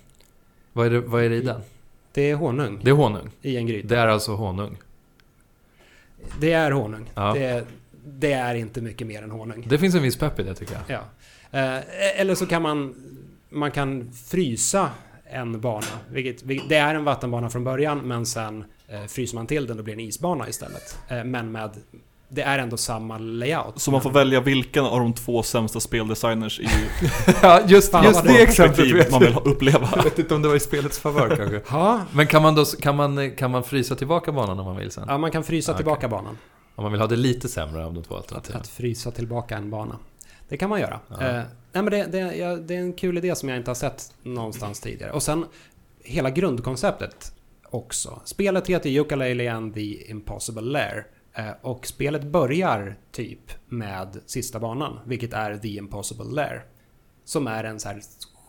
[0.73, 1.61] Vad är det, vad är det i den?
[2.13, 3.31] Det är honung Det är honung.
[3.43, 3.89] i en gryta.
[3.89, 4.77] Det är alltså honung.
[6.41, 7.11] Det är honung.
[7.15, 7.33] Ja.
[7.35, 7.65] Det,
[8.05, 9.67] det är inte mycket mer än honung.
[9.69, 10.83] Det finns en viss pepp i det tycker jag.
[10.87, 11.01] Ja.
[11.59, 12.95] Eh, Eller så kan man,
[13.49, 14.91] man kan frysa
[15.25, 15.87] en bana.
[16.11, 18.65] Vilket, det är en vattenbana från början men sen
[19.09, 20.99] fryser man till den och blir en isbana istället.
[21.09, 21.71] Eh, men med...
[22.33, 23.81] Det är ändå samma layout.
[23.81, 26.69] Så man får välja vilken av de två sämsta speldesigners i
[27.43, 29.89] Ja, just, Fan, just det exemplet man vill ha- uppleva.
[29.97, 31.61] Jag vet inte om det var i spelets favör kanske.
[31.71, 34.91] Ja, Men kan man, då, kan, man, kan man frysa tillbaka banan om man vill
[34.91, 35.05] sen?
[35.09, 35.79] ja, man kan frysa Okej.
[35.79, 36.39] tillbaka banan.
[36.75, 38.61] Om man vill ha det lite sämre av de två Att, alternativen?
[38.61, 39.97] att frysa tillbaka en bana.
[40.49, 41.01] Det kan man göra.
[41.09, 41.15] Ja.
[41.27, 41.33] Eh,
[41.73, 44.13] nej men det, det, ja, det är en kul idé som jag inte har sett
[44.23, 45.13] någonstans tidigare.
[45.13, 45.45] Och sen
[46.05, 47.33] hela grundkonceptet
[47.71, 48.21] också.
[48.25, 51.07] Spelet heter Yooka-Laylee and the Impossible Lair.
[51.33, 56.65] Eh, och spelet börjar typ med sista banan, vilket är The Impossible Lair.
[57.25, 58.01] Som är en så här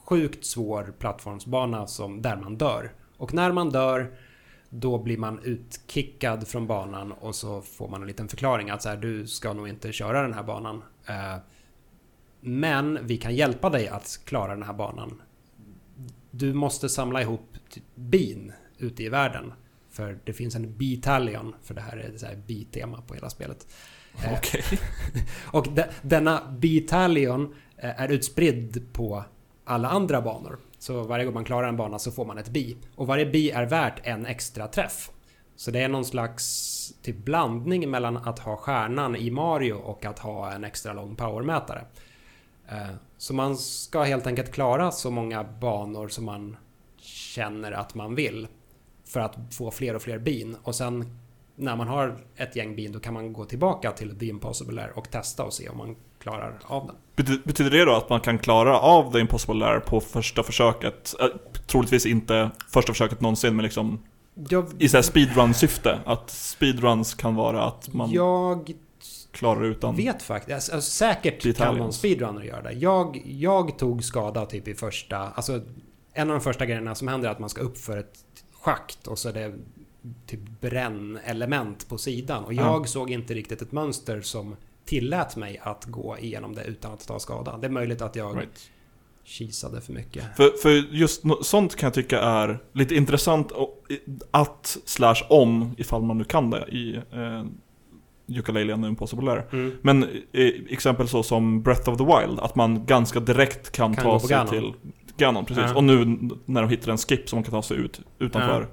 [0.05, 2.93] sjukt svår plattformsbana som, där man dör.
[3.17, 4.11] Och när man dör
[4.73, 8.89] då blir man utkickad från banan och så får man en liten förklaring att så
[8.89, 10.83] här, du ska nog inte köra den här banan.
[11.05, 11.35] Eh,
[12.41, 15.21] men vi kan hjälpa dig att klara den här banan.
[16.31, 17.57] Du måste samla ihop
[17.95, 19.53] bin ute i världen.
[19.89, 23.67] För det finns en Beatalion, för det här är så här bi-tema på hela spelet.
[24.23, 24.63] Eh, Okej.
[25.51, 29.23] och de, denna Beatalion eh, är utspridd på
[29.65, 30.59] alla andra banor.
[30.79, 32.77] Så varje gång man klarar en bana så får man ett bi.
[32.95, 35.09] Och varje bi är värt en extra träff.
[35.55, 40.19] Så det är någon slags typ blandning mellan att ha stjärnan i Mario och att
[40.19, 41.85] ha en extra lång powermätare.
[42.69, 46.57] Eh, Så man ska helt enkelt klara så många banor som man
[47.01, 48.47] känner att man vill.
[49.13, 50.55] För att få fler och fler bin.
[50.63, 51.17] Och sen
[51.55, 54.91] när man har ett gäng bin då kan man gå tillbaka till The Impossible Lair
[54.95, 57.25] och testa och se om man klarar av den.
[57.25, 61.15] Bety- Betyder det då att man kan klara av The Impossible Lair på första försöket?
[61.19, 61.27] Eh,
[61.67, 63.99] troligtvis inte första försöket någonsin, men liksom
[64.49, 65.99] Jag, i speedrun-syfte.
[66.05, 68.73] Att speedruns kan vara att man jag
[69.31, 69.95] klarar utan...
[69.95, 70.53] vet faktiskt.
[70.53, 71.79] Alltså, alltså, säkert kan Italians.
[71.79, 72.71] någon speedrunner göra det.
[72.73, 75.17] Jag, jag tog skada typ i första...
[75.17, 75.61] Alltså,
[76.13, 78.19] en av de första grejerna som händer är att man ska upp för ett
[78.61, 79.53] schakt och så är det
[80.27, 82.43] typ brännelement på sidan.
[82.43, 82.85] Och jag Ja.
[82.85, 84.55] såg inte riktigt ett mönster som
[84.85, 87.57] tillät mig att gå igenom det utan att ta skada.
[87.57, 88.69] Det är möjligt att jag Right.
[89.23, 90.23] kisade för mycket.
[90.37, 93.51] För, för just no- sånt kan jag tycka är lite intressant
[94.31, 97.45] att slash om, ifall man nu kan det, i eh,
[98.83, 99.45] The Impossible Lair.
[99.51, 99.71] Mm.
[99.81, 104.03] Men eh, exempel så som Breath of the Wild, att man ganska direkt kan, Kan
[104.03, 104.49] ta sig Ganon.
[104.49, 104.73] till
[105.17, 105.45] Ganon.
[105.45, 105.63] Precis.
[105.67, 105.75] Ja.
[105.75, 108.67] Och nu när de hittar en skip som man kan ta sig ut utanför.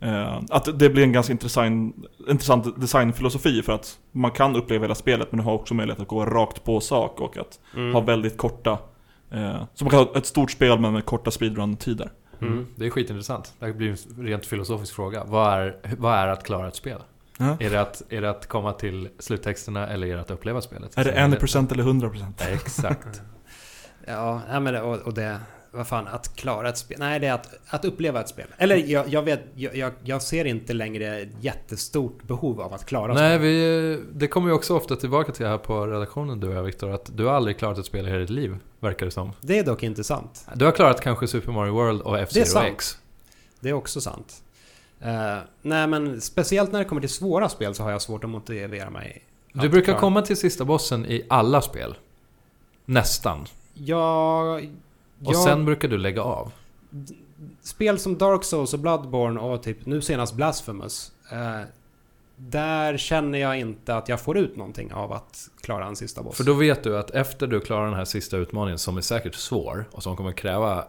[0.00, 1.96] Eh, att det blir en ganska intressant,
[2.30, 6.08] intressant designfilosofi för att man kan uppleva hela spelet men du har också möjlighet att
[6.08, 7.94] gå rakt på sak och att Mm.
[7.94, 8.78] ha väldigt korta
[9.30, 12.10] eh, Så man kan ha ett stort spel men med korta speedrun-tider.
[12.40, 12.66] Mm.
[12.76, 13.54] Det är skitintressant.
[13.58, 13.88] Det här blir
[14.18, 15.24] en rent filosofisk fråga.
[15.26, 16.98] Vad är, vad är att klara ett spel?
[17.40, 17.56] Ja.
[17.60, 20.98] Är, det att, är det att komma till sluttexterna eller är det att uppleva spelet?
[20.98, 22.26] Är det Så jag vet 1% eller 100%?
[22.26, 22.44] inte.
[22.44, 23.22] Exakt.
[24.10, 26.96] Ja, men det, och, och det, vad fan, att klara ett spel.
[27.00, 28.46] Nej, det är att, att uppleva ett spel.
[28.58, 33.14] Eller jag, jag vet, jag, jag, ser inte längre ett jättestort behov av att klara
[33.14, 33.40] Nej, spel.
[33.40, 36.90] vi, det kommer ju också ofta tillbaka till här på redaktionen du och jag Viktor,
[36.90, 39.32] att du har aldrig klarat ett spel i hela ditt liv, verkar det som.
[39.40, 40.46] Det är dock inte sant.
[40.54, 42.66] Du har klarat kanske Super Mario World och Det är F-Zero sant.
[42.68, 42.98] X.
[43.60, 44.42] Det är också sant.
[45.00, 48.30] Eh, nej, men speciellt när det kommer till svåra spel så har jag svårt att
[48.30, 49.22] motivera mig.
[49.52, 50.00] Du brukar klara.
[50.00, 51.94] komma till sista bossen i alla spel.
[52.84, 53.46] Nästan.
[53.74, 54.54] Jag...
[55.24, 56.52] Och jag sen brukar du lägga av.
[57.62, 61.12] spel som Dark Souls och Bloodborne och typ nu senast Blasphemous.
[61.32, 61.60] Eh,
[62.36, 66.36] där känner jag inte att jag får ut någonting av att klara en sista boss.
[66.36, 69.34] För då vet du att efter du klarar den här sista utmaningen, som är säkert
[69.34, 70.84] svår och som kommer kräva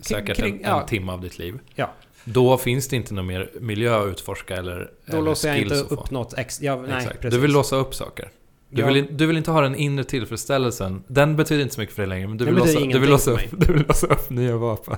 [0.00, 0.80] säkert kring- en, ja.
[0.80, 1.58] en timme av ditt liv.
[1.74, 1.90] Ja.
[2.24, 5.74] Då finns det inte någon mer miljö att utforska eller Då eller låser jag inte
[5.74, 6.62] upp något ex...
[6.62, 7.20] Ja, nej, Exakt.
[7.20, 7.34] precis.
[7.34, 8.28] Du vill låsa upp saker.
[8.70, 8.88] Du, Ja.
[8.88, 11.04] vill, du vill inte ha den inre tillfredsställelsen.
[11.06, 13.30] Den betyder inte så mycket för dig längre, men du vill, låsa, du, vill låsa
[13.30, 14.96] upp, du vill låsa upp nya vapen.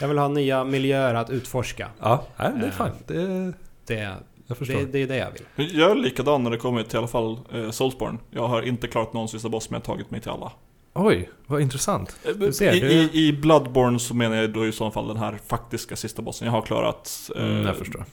[0.00, 1.88] Jag vill ha nya miljöer att utforska.
[2.00, 3.04] Ja, nej, det är Eh, fine.
[3.06, 3.52] Det,
[3.94, 4.14] Det,
[4.46, 4.74] jag förstår.
[4.74, 5.78] det, det är det jag vill.
[5.78, 8.18] Jag är likadan när det kommer till i alla fall eh, Soulsborne.
[8.30, 10.52] Jag har inte klarat någon sista boss, men jag har tagit mig till alla.
[11.00, 12.16] Oj, vad intressant.
[12.36, 15.16] Du ser, I, du- i, I Bloodborne så menar jag då i så fall den
[15.16, 16.46] här faktiska sista bossen.
[16.46, 18.04] Jag har klarat eh, Mm, jag förstår.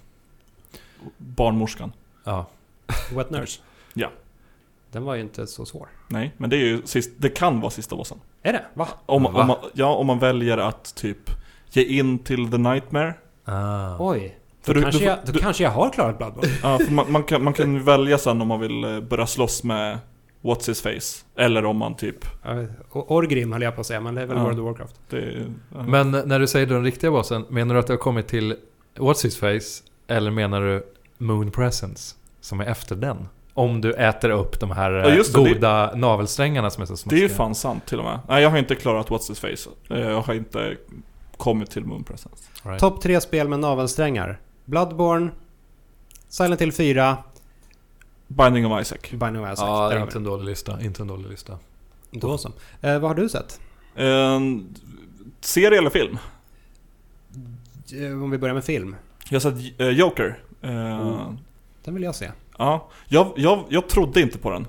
[1.18, 1.92] barnmorskan.
[2.24, 2.46] Ja.
[3.16, 3.62] Wet Nurse.
[3.94, 4.12] Ja.
[4.92, 5.88] Den var ju inte så svår.
[6.08, 8.18] Nej, men det är ju sist, det kan vara sista bossen.
[8.42, 8.66] Är det?
[8.74, 8.88] Va?
[9.06, 9.30] Om, Va?
[9.42, 11.30] om man, ja, om man väljer att typ
[11.72, 13.14] ge in till the nightmare.
[13.46, 13.96] Ah.
[14.00, 14.38] Oj.
[14.40, 16.50] Då, För du- kanske, du- jag, då du- kanske jag har klarat Bloodborne.
[16.64, 19.64] Ja, för man, man, kan, man kan välja sen om man vill eh, börja slåss
[19.64, 20.00] med
[20.46, 21.26] What's his face.
[21.44, 22.26] Eller om man typ...
[22.92, 24.44] Orgrim höll jag på att säga, men det är väl Ja.
[24.44, 24.96] World of Warcraft.
[25.10, 25.84] Det, ja.
[25.84, 28.56] Men när du säger den riktiga bossen, menar du att du har kommit till
[28.96, 29.84] What's His Face?
[30.08, 30.84] Eller menar du
[31.18, 32.16] Moon Presence?
[32.42, 33.28] Som är efter den?
[33.54, 37.16] Om du äter upp de här Ja, det, det- goda navelsträngarna som är så det
[37.16, 38.20] är ju fan sant till och med.
[38.30, 39.70] Nej, jag har inte klarat What's his face.
[39.96, 40.76] Eh, Jag har inte
[41.38, 42.44] kommit till Moon Presence.
[42.64, 42.80] Right.
[42.80, 44.40] Topp tre spel med navelsträngar.
[44.66, 45.30] Bloodborne,
[46.30, 47.18] Silent Hill 4,
[48.28, 48.98] Binding of Isaac.
[49.12, 49.66] Binding of Isaac.
[49.66, 50.82] Där Ja, har vi inte en dålig lista.
[50.82, 51.58] Inte en dålig lista.
[52.12, 52.52] Då så.
[52.82, 53.60] Eh, vad har du sett?
[53.96, 54.76] En
[55.42, 56.18] serie eller film?
[57.94, 58.96] Eh, Om vi börjar med film.
[59.30, 60.40] Jag har sett eh, Joker.
[60.62, 60.70] Eh,
[61.02, 61.38] Mm.
[61.84, 62.32] Den vill jag se.
[62.58, 64.68] Ja, jag, jag, jag trodde inte på den.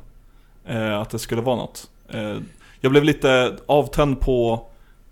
[0.65, 1.91] Eh, att det skulle vara något.
[2.09, 2.37] Eh,
[2.81, 4.67] jag blev lite avtänd på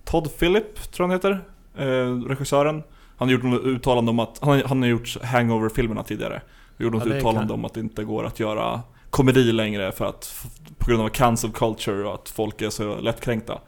[0.04, 1.44] Todd Phillip, tror jag han heter.
[1.76, 2.82] Eh, regissören.
[3.16, 6.42] Han har gjort uttalande om att, han, han har gjort Hangover-filmerna tidigare.
[6.78, 10.04] Gjorde något Ja, uttalande kan- om att det inte går att göra komedi längre för
[10.04, 10.46] att,
[10.78, 13.58] på grund av cancel culture och att folk är så lättkränkta.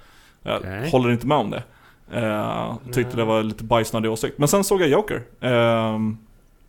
[0.43, 0.91] Jag Okej.
[0.91, 1.63] håller inte med om det.
[2.13, 4.39] Eh, tyckte det var lite bajsnödig åsikt.
[4.39, 5.17] Men sen såg jag Joker.
[5.41, 5.99] Eh,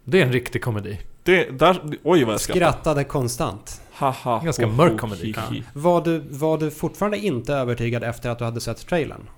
[0.03, 0.99] Det är en riktig komedi.
[1.23, 2.71] det, där, oj vad jag skrattade.
[2.71, 3.81] Skrattade konstant.
[3.93, 5.35] Haha, Ganska ho, mörk ho, komedi.
[5.49, 5.63] hi, hi.
[5.73, 9.29] Var du, var du fortfarande inte övertygad efter att du hade sett trailern?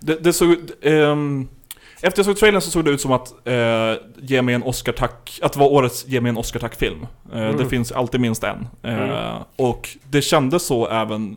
[0.00, 0.84] Det, det såg ut...
[2.02, 5.38] efter jag såg trailern så såg det ut som att eh, ge mig en Oscar-tack,
[5.42, 7.06] att det var årets ge mig en Oscar-tack-film.
[7.32, 7.56] Eh, Mm.
[7.56, 8.68] Det finns alltid minst en.
[8.82, 9.42] Eh, Mm.
[9.56, 11.36] Och det kändes så även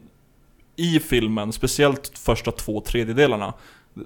[0.75, 3.53] i filmen, speciellt första två tredjedelarna.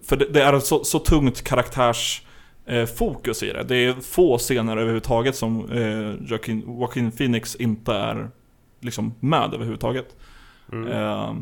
[0.03, 2.21] För det, det är ett så, så tungt karaktärs
[2.65, 3.63] eh, fokus i det.
[3.63, 8.29] Det är få scener överhuvudtaget som eh, Joaquin, Joaquin Phoenix inte är
[8.81, 10.15] liksom med överhuvudtaget.
[10.71, 10.87] Mm.
[10.91, 11.33] Eh,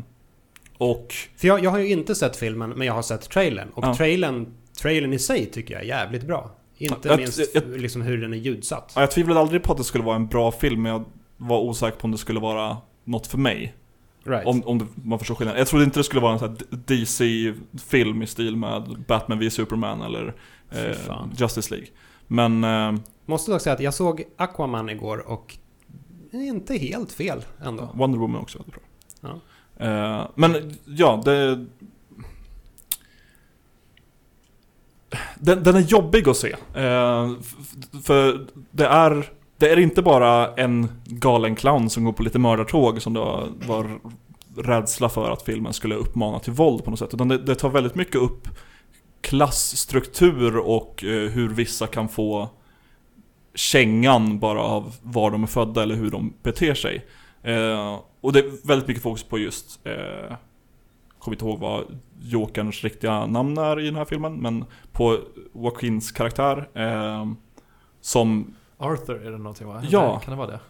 [0.78, 3.68] och För jag, jag har ju inte sett filmen, men jag har sett trailern.
[3.74, 3.94] Och Ja.
[3.94, 4.46] trailern,
[4.86, 6.50] trailern i sig tycker jag är jävligt bra.
[6.78, 8.92] Inte Jag- minst jag- liksom hur den är ljudsatt.
[8.94, 11.04] Ja, jag tvivlade aldrig på att det skulle vara en bra film, men jag
[11.36, 13.74] var osäker på om det skulle vara något för mig.
[14.24, 14.46] Right.
[14.46, 15.58] Om, om det, man förstår skillnaden.
[15.58, 20.34] Jag trodde inte det skulle vara en DC-film i stil med Batman v Superman eller
[20.70, 21.26] eh.
[21.36, 21.88] Justice League.
[22.26, 25.56] Men eh, Måste dock säga att jag såg Aquaman igår och
[26.32, 27.90] inte helt fel ändå.
[27.94, 28.82] Wonder Woman också väldigt bra.
[29.20, 29.40] Ja.
[29.86, 31.66] Eh, men ja, det...
[35.38, 36.52] Den, den är jobbig att se.
[36.74, 37.30] Eh,
[38.04, 43.02] för det är, det är inte bara en galen clown som går på lite mördartåg
[43.02, 43.98] som det var, var
[44.56, 47.14] rädsla för att filmen skulle uppmana till våld på något sätt.
[47.14, 48.48] Utan det, det tar väldigt mycket upp
[49.20, 52.48] klassstruktur och eh, hur vissa kan få
[53.54, 57.06] kängan bara av var de är födda eller hur de beter sig.
[57.42, 60.36] Eh, och det är väldigt mycket fokus på just, eh,
[61.26, 61.84] kommer inte ihåg vad
[62.22, 65.18] Jokerns riktiga namn är i den här filmen, men på
[65.54, 66.68] Joaquins karaktär.
[66.74, 67.26] Eh,
[68.00, 69.82] som, Arthur är det någonting va?
[69.90, 70.12] Ja.
[70.12, 70.60] Nej, Kan det vara det?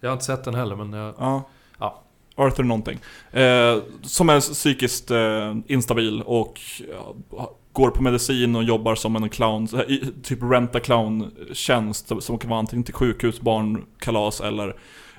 [0.00, 1.14] Jag har inte sett den heller men jag...
[1.18, 1.42] ja,
[1.78, 2.02] Ja.
[2.36, 2.98] Arthur någonting.
[3.32, 6.60] Eh, som är psykiskt eh, instabil och
[7.72, 9.68] går på medicin och jobbar som en clown,
[10.22, 14.68] typ renta clown-tjänst som kan vara antingen till sjukhus, barnkalas eller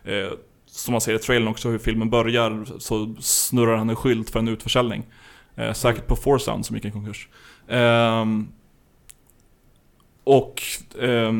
[0.03, 0.31] eh,
[0.75, 4.39] som man ser i trailern också hur filmen börjar så snurrar han en skylt för
[4.39, 5.03] en utförsäljning.
[5.55, 7.27] Eh, säkert på Foursound som gick i konkurs.
[7.67, 8.25] Eh,
[10.23, 10.61] och
[11.01, 11.31] eh,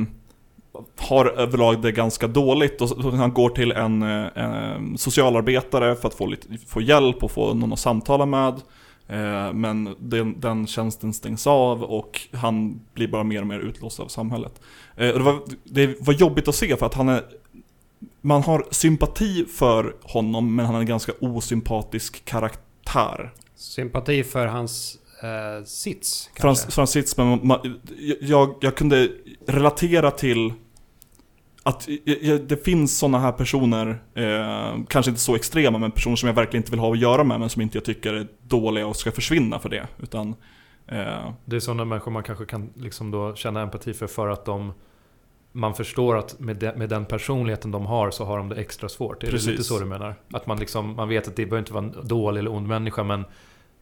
[0.97, 6.13] har överlag det ganska dåligt och han går till en, eh, en socialarbetare för att
[6.13, 8.53] få, lite, få hjälp och få någon att samtala med.
[9.07, 13.99] Eh, Men den, den tjänsten stängs av och han blir bara mer och mer utlåst
[13.99, 14.61] av samhället.
[14.97, 17.23] Eh, Och det, var, det var jobbigt att se för att han är
[18.25, 23.33] man har sympati för honom men han är en ganska osympatisk karaktär.
[23.55, 26.41] Sympati för hans eh, sits kanske?
[26.41, 27.79] Frans, Frans Sitz, men man,
[28.21, 29.09] jag, jag kunde
[29.47, 30.53] relatera till
[31.63, 31.87] att
[32.47, 36.61] det finns sådana här personer, eh, kanske inte så extrema, men personer som jag verkligen
[36.61, 39.11] inte vill ha att göra med, men som inte jag tycker är dåliga och ska
[39.11, 39.87] försvinna för det.
[39.99, 40.35] Utan,
[40.87, 44.45] eh, Det är sådana människor man kanske kan liksom då känna empati för, för att
[44.45, 44.73] de
[45.55, 48.89] man förstår att med, de, med den personligheten de har så har de det extra
[48.89, 49.23] svårt.
[49.23, 49.45] Är Precis.
[49.45, 50.15] det lite så du menar?
[50.33, 53.03] Att man, liksom, man vet att det behöver inte vara en dålig eller ond människa
[53.03, 53.25] men,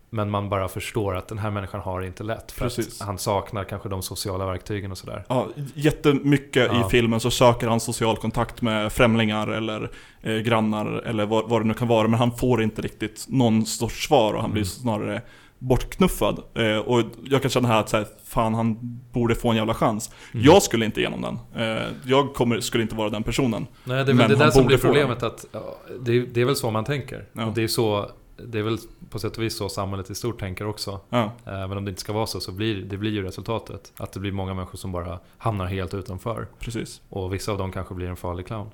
[0.10, 2.52] men man bara förstår att den här människan har det inte lätt.
[2.52, 3.02] För Precis.
[3.02, 5.26] att han saknar kanske de sociala verktygen och sådär.
[5.30, 6.88] ja, jättemycket Ja.
[6.88, 9.90] i filmen så söker han social kontakt med främlingar eller
[10.22, 13.66] eh, grannar eller vad, vad det nu kan vara, men han får inte riktigt någon
[13.66, 14.70] sorts svar och han blir Mm.
[14.70, 15.22] snarare
[15.64, 16.44] bortknuffad.
[16.54, 18.78] Eh, och jag kan känna här att så här, fan han
[19.12, 20.12] borde få en jävla chans.
[20.34, 20.46] Mm.
[20.46, 21.40] Jag skulle inte igenom den.
[21.68, 23.68] Eh, jag kommer, skulle inte vara den personen.
[23.84, 25.24] Nej, det är väl det där som blir problemet.
[25.24, 27.26] Att, ja, det, är, det är väl så man tänker.
[27.34, 27.46] Ja.
[27.46, 28.10] Och det är, så,
[28.48, 28.78] det är väl
[29.10, 31.00] på sätt och vis så samhället i stort tänker också.
[31.10, 33.94] Ja, Även om det inte ska vara så, så blir det blir ju resultatet.
[33.98, 36.48] Att det blir många människor som bara hamnar helt utanför.
[36.60, 37.02] precis.
[37.10, 38.70] Och vissa av dem kanske blir en farlig clown.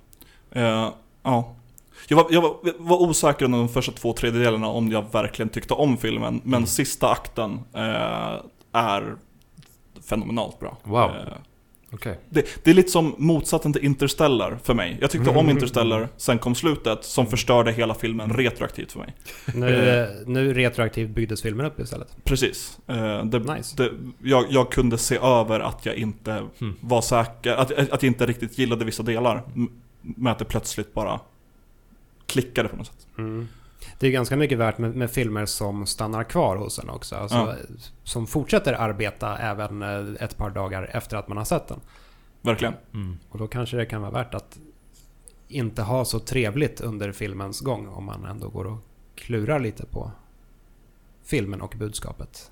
[0.52, 0.90] Eh,
[1.24, 1.56] ja.
[2.08, 5.74] Jag var, jag, var, var osäker under de första två tredjedelarna om jag verkligen tyckte
[5.74, 6.68] om filmen, men Mm.
[6.68, 8.42] sista akten eh,
[8.74, 9.16] är
[10.10, 10.78] fenomenalt bra.
[10.84, 11.10] Wow.
[11.10, 11.34] Eh,
[11.94, 12.20] Okej.
[12.30, 14.98] det, det är lite som motsatsen till Interstellar för mig.
[15.02, 15.50] Jag tyckte om Mm.
[15.50, 19.14] Interstellar, sen kom slutet som förstörde hela filmen retroaktivt för mig.
[19.56, 22.18] Nu, eh, nu retroaktivt byggdes filmen upp istället.
[22.24, 22.80] Precis.
[22.88, 23.76] Eh, det, Nice.
[23.78, 23.92] det,
[24.24, 26.76] jag, jag kunde se över att jag inte Hmm.
[26.82, 29.44] var säker, att, att jag inte riktigt gillade vissa delar.
[30.02, 31.20] Med att det plötsligt bara
[32.30, 33.08] klickade på något sätt.
[33.18, 33.48] Mm.
[34.00, 37.16] Det är ganska mycket värt med, med filmer som stannar kvar hos en också.
[37.16, 37.56] Alltså, Ja.
[38.04, 41.80] Som fortsätter arbeta även eh, ett par dagar efter att man har sett den.
[42.42, 42.74] Verkligen.
[42.94, 43.18] Mm.
[43.30, 44.60] Och då kanske det kan vara värt att
[45.48, 48.78] inte ha så trevligt under filmens gång om man ändå går och
[49.16, 50.12] klurar lite på
[51.26, 52.52] filmen och budskapet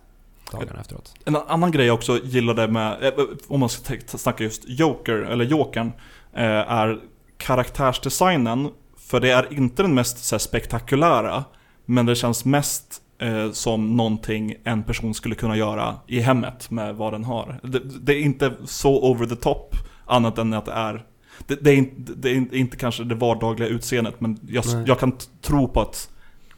[0.51, 1.13] dagarna efteråt.
[1.25, 3.13] En annan grej jag också gillade med, eh,
[3.47, 5.91] om man ska ta- snacka just Joker, eller Jokern,
[6.33, 6.99] eh, är
[7.37, 8.69] karaktärsdesignen.
[9.07, 11.43] För det är inte den mest så här, spektakulära,
[11.85, 16.95] men det känns mest eh, som någonting en person skulle kunna göra i hemmet med
[16.95, 17.59] vad den har.
[17.63, 21.05] Det, det är inte så over the top, annat än att det är
[21.47, 25.17] det, det, är inte, det är inte kanske det vardagliga utseendet, men jag, jag kan
[25.41, 26.09] tro på att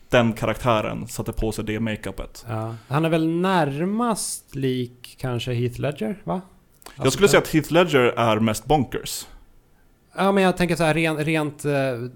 [0.09, 2.45] den karaktären satte på sig det makeupet.
[2.49, 2.75] Ja.
[2.87, 6.41] Han är väl närmast lik kanske Heath Ledger, va?
[6.95, 9.25] Jag Alltså, skulle säga att Heath Ledger är mest bonkers.
[10.19, 11.71] Ja, men jag tänker så här rent, rent eh,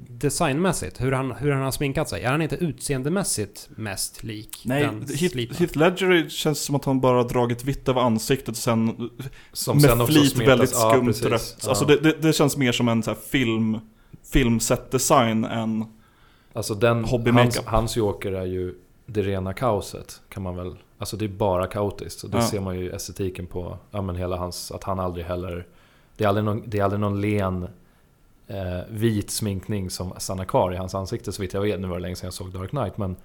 [0.10, 1.02] designmässigt.
[1.02, 2.24] Hur han, hur han har sminkat sig.
[2.24, 5.06] Är han inte utseendemässigt mest lik Nej, den
[5.56, 9.10] Heath, Ledger känns som att han bara har dragit vitt över ansiktet och sen
[9.52, 11.26] Som med sen flit smetas- väldigt ja, skumt precis.
[11.26, 11.58] rött.
[11.64, 11.70] Ja.
[11.70, 13.80] Alltså det, det, det känns mer som en så här film,
[14.34, 15.86] filmset-design än...
[16.54, 18.76] Alltså den, Hobby hans, hans Joker är ju
[19.06, 20.76] det rena kaoset kan man väl...
[20.98, 22.24] Alltså det är bara kaotiskt.
[22.24, 22.44] Och det Ja.
[22.48, 25.68] ser man ju i estetiken på, ja men hela hans, att han aldrig heller...
[26.18, 27.68] Det är aldrig någon, det är aldrig någon len
[28.90, 31.80] vit sminkning som stannar kvar i hans ansikte så vitt jag vet.
[31.80, 33.16] Nu var det länge sedan jag såg Dark Knight men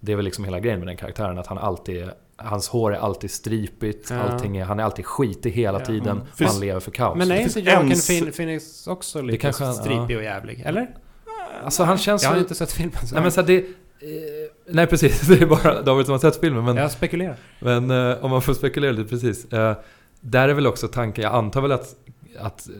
[0.00, 2.94] det är väl liksom hela grejen med den karaktären att han alltid är, Hans hår
[2.94, 4.16] är alltid stripigt, Ja.
[4.22, 5.84] allting är, han är alltid skitig hela Ja.
[5.84, 6.08] tiden.
[6.16, 6.26] Mm.
[6.36, 7.18] Finns- han lever för kaos.
[7.18, 10.62] Men är inte Joaquin en- Phoen- Phoenix också lite kanske stripig och jävlig?
[10.66, 10.90] Eller?
[11.64, 13.06] alltså han känns Jag har inte sett filmen.
[13.06, 13.56] Så Nej men så här, det...
[13.58, 13.64] Eh,
[14.68, 16.76] nej precis, det är bara David som har sett filmen men...
[16.76, 17.36] jag spekulerar.
[17.60, 19.52] Men eh, om man får spekulera lite precis.
[19.52, 19.76] Eh,
[20.20, 21.94] där är väl också tanken, jag antar väl att,
[22.38, 22.74] att eh,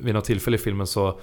[0.00, 1.20] vid något tillfälle i filmen så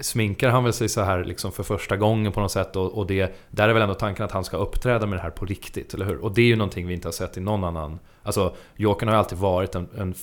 [0.00, 3.06] sminkar han väl sig så här liksom för första gången på något sätt och, och
[3.06, 5.94] det, där är väl ändå tanken att han ska uppträda med det här på riktigt,
[5.94, 6.24] eller hur?
[6.24, 7.98] Och det är ju någonting vi inte har sett i någon annan...
[8.22, 10.14] Alltså, Jokern har ju alltid varit en, en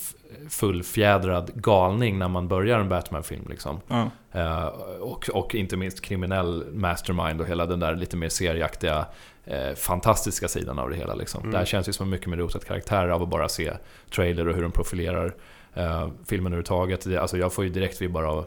[0.48, 3.80] fullfjädrad galning när man börjar en Batman-film liksom.
[3.88, 4.10] Ja.
[4.32, 4.66] Eh,
[5.00, 9.06] och, och inte minst kriminell mastermind och hela den där lite mer serieaktiga
[9.44, 11.14] eh, fantastiska sidan av det hela.
[11.14, 11.40] Liksom.
[11.40, 11.52] Mm.
[11.52, 13.72] Det här känns ju som en mycket mer rotad karaktär av att bara se
[14.10, 15.34] trailer och hur de profilerar
[15.74, 17.04] eh, filmen överhuvudtaget.
[17.04, 18.46] Det, alltså jag får ju direkt vibbar av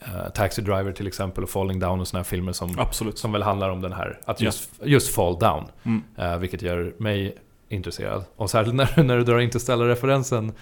[0.00, 3.18] eh, Taxi Driver till exempel och Falling Down och såna här filmer som, Absolut.
[3.18, 4.44] som väl handlar om den här, att Ja.
[4.44, 5.64] just, just fall down.
[5.84, 6.02] Mm.
[6.16, 7.36] Eh, vilket gör mig
[7.68, 8.24] intresserad.
[8.36, 10.52] Och särskilt när, när du drar Interstellar-referensen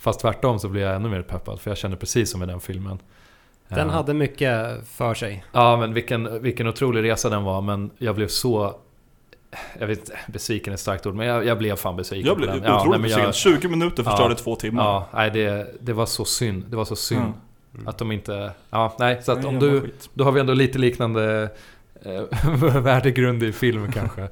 [0.00, 2.60] Fast tvärtom så blir jag ännu mer peppad för jag känner precis som i den
[2.60, 2.98] filmen.
[3.68, 5.44] Den Eh, hade mycket för sig.
[5.52, 8.76] Ja men vilken, vilken otrolig resa den var men jag blev så
[9.78, 12.36] Jag vet inte, besviken är ett starkt ord, men jag, jag blev fan besviken Jag
[12.36, 13.24] blev otroligt nej, besviken.
[13.24, 14.38] jag- 20 minuter förstörde Ja.
[14.38, 14.84] två timmar.
[14.84, 16.64] Ja, nej det, det var så synd.
[16.68, 17.32] Det var så synd.
[17.74, 17.88] Mm.
[17.88, 18.50] Att de inte...
[18.70, 19.80] Ja, nej, så att Nej, om du...
[19.80, 20.10] skit.
[20.14, 21.48] Då har vi ändå lite liknande
[22.02, 22.22] eh,
[22.80, 24.22] värdegrund i film kanske.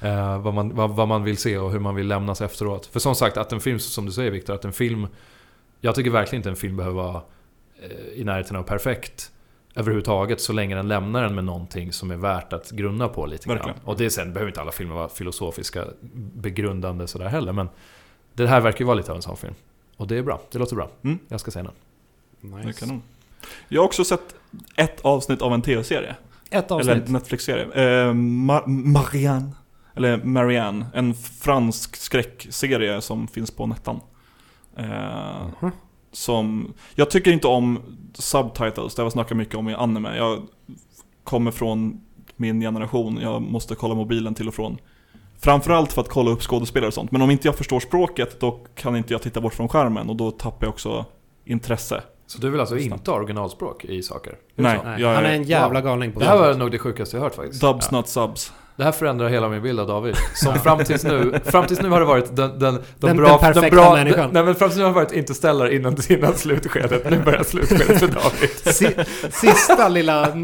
[0.00, 2.86] Eh, vad, man, vad, vad man vill se och hur man vill lämnas efteråt.
[2.86, 5.06] För som sagt, att en film, som du säger Viktor, att en film...
[5.80, 7.22] Jag tycker verkligen inte en film behöver vara
[7.82, 9.30] eh, i närheten av perfekt
[9.74, 13.46] överhuvudtaget så länge den lämnar en med någonting som är värt att grunna på lite
[13.48, 13.56] grann.
[13.56, 13.78] Verkligen.
[13.84, 15.84] Och det sen behöver inte alla filmer vara filosofiska,
[16.34, 17.68] begrundande sådär heller, men
[18.34, 19.54] det här verkar ju vara lite av en sån film.
[19.96, 20.90] Och det är bra, det låter bra.
[21.04, 21.18] Mm.
[21.28, 21.62] Jag ska säga
[22.42, 22.52] den.
[22.60, 22.80] Är Nice.
[22.80, 23.02] kanon.
[23.68, 24.34] Jag har också sett
[24.76, 26.16] ett avsnitt av en tv-serie.
[26.50, 27.06] Ett Eller avsnitt.
[27.06, 27.64] en Netflix-serie.
[27.64, 29.50] Eh, Ma- Marianne.
[29.94, 30.86] Eller Marianne.
[30.94, 34.00] En fransk skräckserie som finns på Nettan.
[34.76, 35.70] Eh, Mhm.
[36.12, 36.72] Som...
[36.94, 37.78] Jag tycker inte om
[38.14, 40.16] subtitles, det har jag snackat mycket om i anime.
[40.16, 40.42] Jag
[41.24, 42.00] kommer från
[42.36, 44.78] min generation, jag måste kolla mobilen till och från.
[45.40, 47.10] Framförallt för att kolla upp skådespelare och sånt.
[47.10, 50.16] Men om inte jag förstår språket, då kan inte jag titta bort från skärmen och
[50.16, 51.04] då tappar jag också
[51.44, 52.02] intresse.
[52.26, 53.00] Så du vill alltså Snabbt.
[53.00, 54.36] inte ha originalspråk i saker?
[54.54, 54.80] Det Nej?
[54.84, 57.34] Nej, han är en jävla galning på Det här var nog det sjukaste jag hört
[57.34, 57.60] faktiskt.
[57.60, 57.96] Dubs Ja.
[57.96, 58.52] not subs.
[58.78, 60.16] Det här förändrar hela min bild av David.
[60.34, 63.28] Som fram tills nu, fram tills nu har det varit den, den, de Den- bra,
[63.28, 64.30] den perfekta de bra, människan.
[64.32, 67.10] Nej men fram tills nu har det varit Interstellar innan, innan slutskedet.
[67.10, 68.50] Nu börjar slutskedet för David.
[68.74, 68.96] Si,
[69.30, 70.34] sista lilla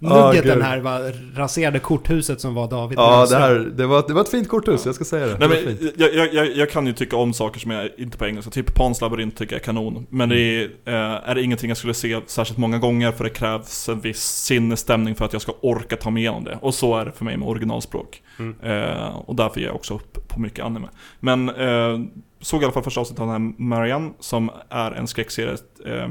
[0.00, 0.62] nuggeten gud.
[0.62, 2.98] här var raserade korthuset som var David.
[2.98, 5.38] Ja, det, här, det, var, det var ett fint korthus, jag ska säga det.
[5.38, 8.18] Nej, det men, jag, jag, jag, jag kan ju tycka om saker som är inte
[8.18, 10.06] på engelska, typ Pans labyrint tycker jag är kanon.
[10.10, 13.30] Men det är, eh, är det ingenting jag skulle se särskilt många gånger för det
[13.30, 16.58] krävs en viss sinnesstämning för att jag ska orka ta mig igenom det.
[16.60, 18.22] Och så är det för mig med originalspråk.
[18.38, 18.56] Mm.
[18.62, 20.88] Eh, och därför ger jag också upp på mycket anime.
[21.20, 21.98] Men eh,
[22.40, 25.56] såg i alla fall första avsnittet av den här Marianne, som är en skräckserie.
[25.86, 26.08] Eh,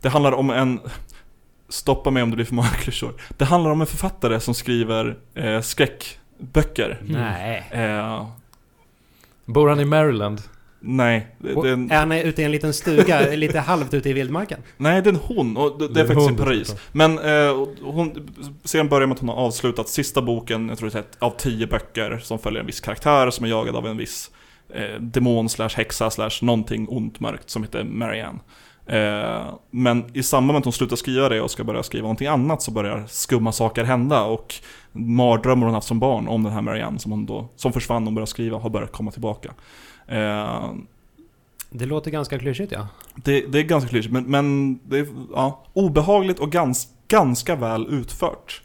[0.00, 0.80] det handlar om en...
[1.72, 3.14] Stoppa mig om det blir för många klyschor.
[3.36, 6.98] Det handlar om en författare som skriver eh, skräckböcker.
[7.02, 7.68] Nej.
[7.70, 8.26] Eh,
[9.44, 10.42] Bor han i Maryland?
[10.80, 14.10] nej, det, det är en, Är han ute i en liten stuga, lite halvt ute
[14.10, 14.60] i vildmarken?
[14.76, 16.76] nej, det är en hon och det, det är en faktiskt i Paris.
[16.92, 18.28] Men eh, hon,
[18.64, 21.30] serien börjar med att hon har avslutat sista boken, jag tror det är ett av
[21.30, 24.30] tio böcker som följer en viss karaktär som är jagad av en viss
[24.74, 28.38] eh, demon slash häxa slash någonting ont mörkt som heter Marianne.
[28.92, 32.26] Eh, men i samband med att hon slutar skriva det och ska börja skriva någonting
[32.26, 34.54] annat så börjar skumma saker hända och
[34.92, 38.12] mardrömmar hon haft som barn om den här Marianne som hon då, som försvann och
[38.12, 39.52] började skriva har börjat komma tillbaka.
[40.06, 40.70] Eh,
[41.70, 42.88] Det låter ganska klyschigt ja.
[43.14, 47.86] det, det är ganska klyschigt, men, men det är ja, obehagligt och gans, ganska väl
[47.90, 48.62] utfört.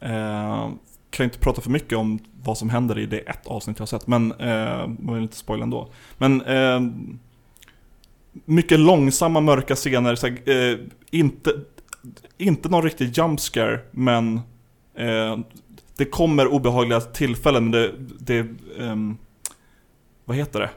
[0.00, 0.68] Eh,
[1.10, 3.86] kan inte prata för mycket om vad som händer i det ett avsnitt jag har
[3.86, 5.88] sett, men eh, man vill inte spoila ändå.
[6.18, 6.80] Men eh,
[8.44, 10.78] mycket långsamma, mörka scener, så, här, eh,
[11.10, 11.52] inte,
[12.38, 14.40] inte någon riktig jump scare, men
[14.96, 15.38] eh,
[15.96, 18.46] det kommer obehagliga tillfällen, men det, det
[18.80, 19.16] ehm,
[20.24, 20.70] vad heter det?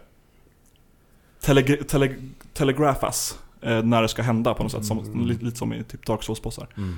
[1.42, 2.16] Telegr- tele,
[2.54, 5.26] telegrafas eh, när det ska hända på något sätt, som, Mm.
[5.26, 6.68] lite, lite som i typ Dark Souls-bossar.
[6.78, 6.98] Mm.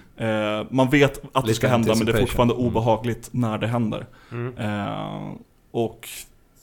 [0.61, 2.65] Eh, man vet att det Lite ska hända men det är fortfarande Mm.
[2.67, 4.05] obehagligt när det händer.
[4.31, 4.57] Mm.
[4.57, 5.31] Eh,
[5.71, 6.09] och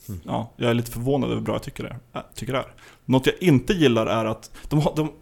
[0.09, 0.21] Mm.
[0.25, 2.73] ja, jag är lite förvånad över hur bra jag tycker det, äh, tycker det är.
[3.07, 4.93] Något jag inte gillar är att de har...
[4.97, 5.13] De,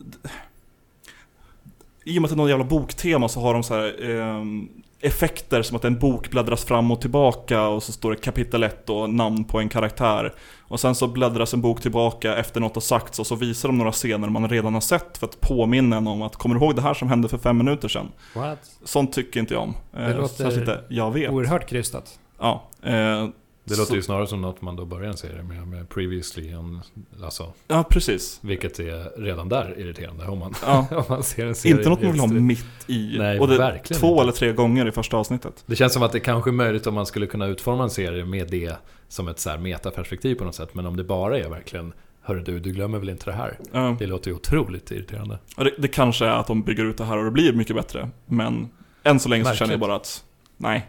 [2.04, 4.68] I och med att det är någon jävla boktema så har de så här, ehm,
[5.00, 8.90] effekter som att en bok bläddras fram och tillbaka och så står det kapitel 1
[8.90, 10.34] och namn på en karaktär.
[10.60, 13.78] Och sen så bläddras en bok tillbaka efter något har sagts och så visar de
[13.78, 16.76] några scener man redan har sett för att påminna en om att kommer du ihåg
[16.76, 18.08] det här som hände för fem minuter sedan?
[18.34, 18.58] What?
[18.84, 19.74] Sånt tycker inte jag om.
[19.92, 21.30] Eh, Det låter särskilt inte jag vet.
[21.30, 22.18] Oerhört krystat.
[22.38, 23.28] Ja, eh,
[23.64, 26.54] Det låter så- ju snarare som något man då börjar en serie med, med previously
[26.54, 26.80] on,
[27.22, 28.38] alltså, ja, precis.
[28.42, 30.86] vilket är redan där irriterande om man, Ja.
[30.96, 31.76] om man ser en serie.
[31.76, 33.14] Inte något man vill ha mitt i.
[33.18, 34.22] Nej, och det verkligen två inte.
[34.22, 35.62] eller tre gånger i första avsnittet.
[35.66, 38.24] Det känns som att det kanske är möjligt om man skulle kunna utforma en serie
[38.24, 38.76] med det
[39.08, 40.74] som ett så här metaperspektiv på något sätt.
[40.74, 41.92] Men om det bara är verkligen
[42.26, 43.58] Hörru du, du glömmer väl inte det här?
[43.72, 43.96] Ja.
[43.98, 45.38] Det låter ju otroligt irriterande.
[45.56, 48.10] Det, det kanske är att de bygger ut det här och det blir mycket bättre.
[48.26, 48.68] Men
[49.02, 49.58] än så länge så Märkligt.
[49.58, 50.24] känner jag bara att
[50.56, 50.86] nej.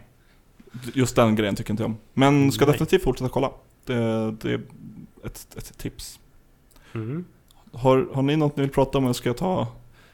[0.94, 1.96] Just den grejen tycker inte jag om.
[2.14, 2.72] Men ska Nej.
[2.72, 3.50] definitivt fortsätta kolla.
[3.84, 3.94] Det,
[4.30, 4.60] det är
[5.24, 6.18] ett, ett tips.
[6.94, 7.24] Mm.
[7.72, 9.66] Har, har ni något ni vill prata om eller ska jag ta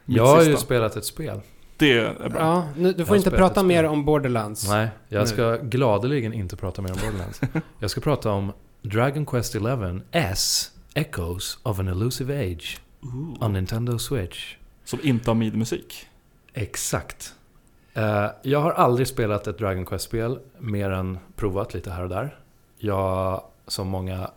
[0.04, 0.60] mitt Jag har ju sista?
[0.60, 1.40] spelat ett spel.
[1.76, 2.40] Det är bra.
[2.40, 4.68] Ja, nu, du får inte prata mer om Borderlands.
[4.68, 5.26] Nej, jag Nu.
[5.26, 7.40] ska gladeligen inte prata mer om Borderlands.
[7.78, 8.52] jag ska prata om
[8.82, 12.80] Dragon Quest 11 S Echoes of an Elusive Age
[13.40, 14.56] on Nintendo Switch.
[14.84, 16.06] Som inte har mid-musik.
[16.54, 17.34] Exakt.
[17.94, 22.38] Eh, jag har aldrig spelat ett Dragon Quest-spel mer än provat lite här och där.
[22.78, 24.30] Jag, som många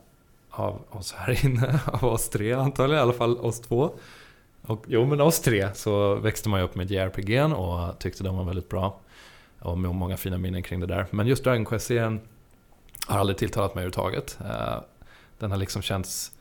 [0.49, 3.91] av oss här inne, av oss tre antagligen, i alla fall oss två.
[4.61, 8.37] Och, jo men oss tre så växte man ju upp med JRPG och tyckte de
[8.37, 8.99] var väldigt bra.
[9.59, 11.07] Och med många fina minnen kring det där.
[11.11, 12.19] Men just Dragon Quest-serien
[13.07, 14.37] har aldrig tilltalat mig överhuvudtaget.
[14.41, 14.79] Eh,
[15.39, 16.31] den har liksom känts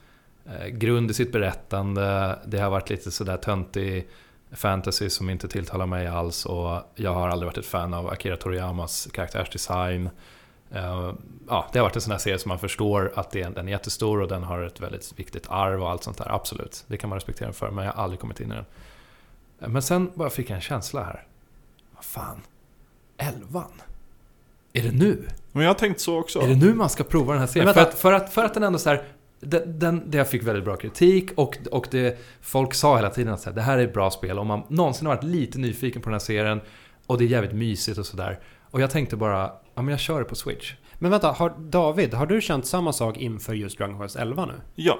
[0.46, 2.38] eh, grund i sitt berättande.
[2.46, 4.08] Det har varit lite sådär töntig
[4.54, 6.46] fantasy som inte tilltalar mig alls.
[6.46, 10.10] Och jag har aldrig varit ett fan av Akira Toriyamas karaktärsdesign.
[10.70, 11.12] Eh,
[11.48, 13.68] Ja, det har varit en sån här serie som man förstår att det är, den
[13.68, 16.34] är jättestor och den har ett väldigt viktigt arv och allt sånt där.
[16.34, 18.64] Absolut, det kan man respektera den för, men jag har aldrig kommit in i den.
[19.60, 21.26] Eh, Men sen bara fick jag en känsla här.
[21.94, 22.40] Vad fan,
[23.16, 23.82] elvan?
[24.72, 25.28] Är det nu?
[25.52, 26.40] Men jag har tänkt så också.
[26.40, 27.74] Är det nu man ska prova den här serien?
[27.74, 29.04] För att, för, att, för att den ändå så här,
[29.46, 33.34] den, den, det jag fick väldigt bra kritik och, och det, folk sa hela tiden
[33.34, 34.38] att det här är ett bra spel.
[34.38, 36.60] Om man någonsin har varit lite nyfiken på den här serien
[37.06, 38.40] och det är jävligt mysigt och sådär.
[38.70, 40.74] Och jag tänkte bara, ja men jag kör det på Switch.
[40.98, 44.52] Men vänta, har, David, har du känt samma sak inför just Dragon Quest 11 nu?
[44.74, 44.98] Ja.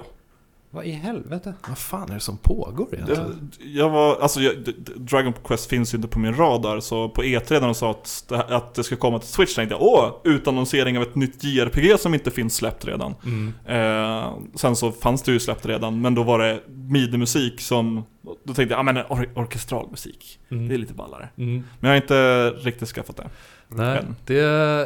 [0.75, 1.53] Vad i helvete?
[1.67, 3.51] Vad fan är det som pågår egentligen?
[3.59, 4.53] Det, jag var, alltså, jag,
[4.95, 8.25] Dragon Quest finns ju inte på min radar, så på E3 när de sa att
[8.27, 11.99] det, att det ska komma till Switch tänkte jag åh, utannonsering av ett nytt JRPG
[11.99, 13.15] som inte finns släppt redan.
[13.25, 13.53] Mm.
[13.65, 18.53] Eh, sen så fanns det ju släppt redan, men då var det midi-musik som, då
[18.53, 20.67] tänkte jag, ja men or orkestral musik, Mm.
[20.67, 21.29] det är lite ballare.
[21.37, 21.63] Mm.
[21.79, 23.29] Men jag har inte riktigt skaffat det.
[23.67, 24.33] Nej, det,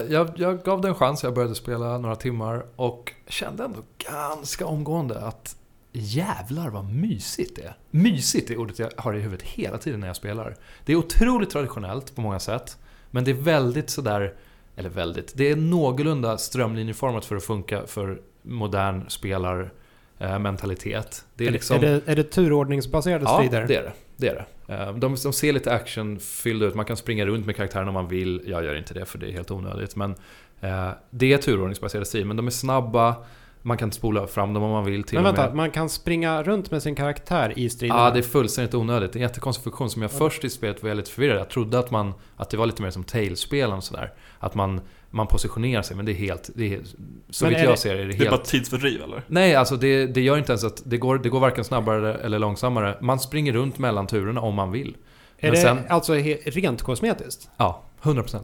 [0.10, 1.24] jag, jag gav det en chans.
[1.24, 3.80] Jag började spela några timmar och kände ändå
[4.12, 5.56] ganska omgående att
[5.92, 7.74] jävlar vad mysigt det är.
[7.92, 10.56] Mysigt är ordet jag har i huvudet hela tiden när jag spelar.
[10.86, 12.78] Det är otroligt traditionellt på många sätt.
[13.12, 14.34] Men det är väldigt sådär,
[14.76, 21.26] eller väldigt, det är någorlunda strömlinjeformat för att funka för modern spelarmentalitet.
[21.36, 21.78] Det är liksom...
[21.78, 23.68] Är, det, är det turordningsbaserade Ja, strider?
[23.68, 23.92] det är det.
[24.18, 24.74] det, är det.
[24.74, 26.76] Eh, De, de ser lite actionfyllda ut.
[26.76, 28.42] Man kan springa runt med karaktären om man vill.
[28.46, 29.96] Jag gör inte det för det är helt onödigt.
[29.96, 30.16] Men
[30.62, 32.28] eh, det är turordningsbaserade strider.
[32.28, 33.16] Men de är snabba.
[33.62, 35.55] Man kan spola fram dem om man vill till Men och vänta, med.
[35.55, 37.99] man kan springa runt med sin karaktär i striderna?
[38.03, 39.14] Ja, det är fullständigt onödigt.
[39.14, 41.38] Det är en jättekonstig funktion som jag först i spelet var lite förvirrad.
[41.39, 44.14] Jag trodde att, man, att det var lite mer som Tales-spelen och sådär.
[44.39, 46.49] Att man, man positionerar sig, men det är helt...
[46.55, 46.82] Det är,
[47.30, 48.30] så vitt jag det- ser är det Det är helt...
[48.30, 49.24] bara tidsfördriv eller?
[49.28, 50.82] Nej, alltså det, det gör inte ens att...
[50.86, 52.97] Det går, det går varken snabbare eller långsammare.
[53.01, 54.97] Man springer runt mellan turerna om man vill.
[55.38, 56.14] är men det sen- alltså
[56.45, 57.49] rent kosmetiskt?
[57.57, 58.39] Ja, 100%.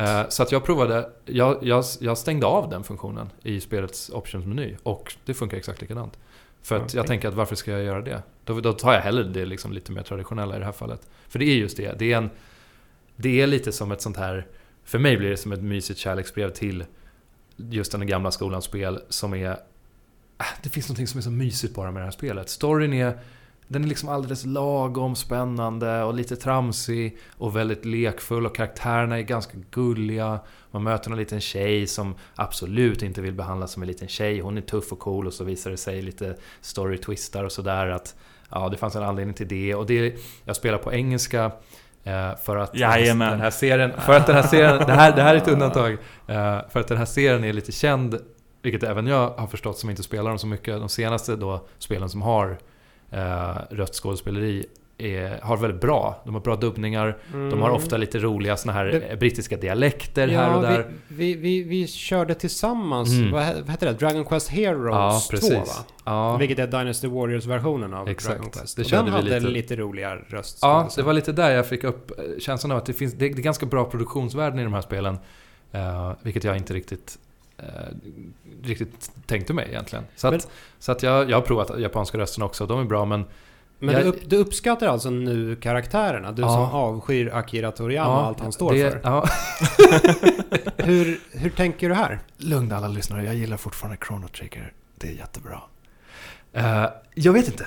[0.00, 4.76] Eh, så att jag provade, jag, jag, jag stängde av den funktionen i spelets optionsmeny
[4.82, 6.18] och det funkar exakt likadant.
[6.62, 7.08] För att jag Okej.
[7.08, 8.22] tänker att varför ska jag göra det?
[8.44, 11.08] Då, då tar jag hellre det liksom lite mer traditionella i det här fallet.
[11.28, 12.30] För det är just det, det är, en,
[13.16, 14.46] det är lite som ett sånt här,
[14.84, 16.84] för mig blir det som ett mysigt kärleksbrev till
[17.56, 19.50] just den gamla skolans spel som är...
[19.50, 22.48] äh, Det finns något som är så mysigt bara med det här spelet.
[22.48, 23.18] Storyn är
[23.72, 29.22] den är liksom alldeles lagom spännande och lite tramsig och väldigt lekfull och karaktärerna är
[29.22, 30.40] ganska gulliga.
[30.70, 34.40] Man möter en liten tjej som absolut inte vill behandlas som en liten tjej.
[34.40, 38.14] Hon är tuff och cool och så visar det sig lite story-twistar och sådär att
[38.50, 39.74] ja, det fanns en anledning till det.
[39.74, 40.14] Och det,
[40.44, 41.44] jag spelar på engelska
[42.04, 43.30] eh, för att Jajamän.
[43.30, 45.92] den här serien, för att den här serien, det här, det här är ett undantag.
[46.26, 48.18] Eh, För att den här serien är lite känd,
[48.62, 50.80] vilket även jag har förstått som inte spelar dem så mycket.
[50.80, 52.58] De senaste då spelen som har
[53.10, 54.66] eh, rött skådespeleri
[54.98, 56.22] är, har väldigt bra.
[56.24, 57.18] De har bra dubbningar.
[57.32, 60.90] De har ofta lite roliga såna här Det- brittiska dialekter ja, här och där.
[61.08, 63.32] Vi, vi, vi, vi körde tillsammans, Mm.
[63.32, 63.92] vad, vad heter det?
[63.92, 65.52] Dragon Quest Heroes Ja, 2 precis.
[65.52, 65.84] va?
[66.04, 68.36] Ja, Vilket är Dynasty Warriors-versionen av Exakt.
[68.36, 68.76] Dragon Quest.
[68.76, 69.40] Det Och den hade lite.
[69.40, 70.58] lite, roliga röst.
[70.62, 73.24] ja, det var lite där jag fick upp eh, känslan av att det finns det
[73.24, 75.18] är ganska bra produktionsvärden i de här spelen.
[75.72, 77.18] Eh, vilket jag inte riktigt
[78.62, 80.04] riktigt tänkte mig egentligen.
[80.16, 80.40] Så att, Men-
[80.78, 83.24] så att jag, jag har provat japanska rösterna också, de är bra men
[83.78, 86.32] Men jag- du, upp, du uppskattar alltså nu karaktärerna?
[86.32, 86.48] Du Ja.
[86.48, 89.00] som avskyr Akira Toriyama och allt han står det, för.
[89.04, 89.24] Ja,
[90.76, 92.20] Hur, hur tänker du här?
[92.36, 94.72] Lugn alla lyssnare, jag gillar fortfarande Chrono Trigger.
[94.96, 95.60] Det är jättebra.
[96.52, 97.66] Eh, jag vet inte.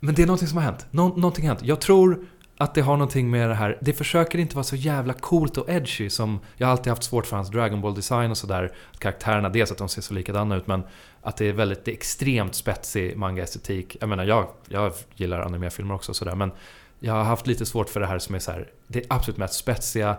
[0.00, 0.86] Men det är någonting som har hänt.
[0.90, 1.66] Nå någonting har hänt.
[1.68, 2.26] Jag tror
[2.56, 3.78] att det har någonting med det här.
[3.80, 6.40] Det försöker inte vara så jävla coolt och edgy som...
[6.56, 8.72] Jag har alltid haft svårt för hans Dragon Ball design och sådär.
[8.98, 10.82] Karaktärerna, dels att de ser så likadana ut men
[11.22, 13.96] att det är väldigt det är extremt spetsig manga-estetik.
[14.00, 16.52] Jag menar, jag, jag gillar animefilmer också och sådär men
[16.98, 19.38] jag har haft lite svårt för det här som är så här, det är absolut
[19.38, 20.16] mest spetsiga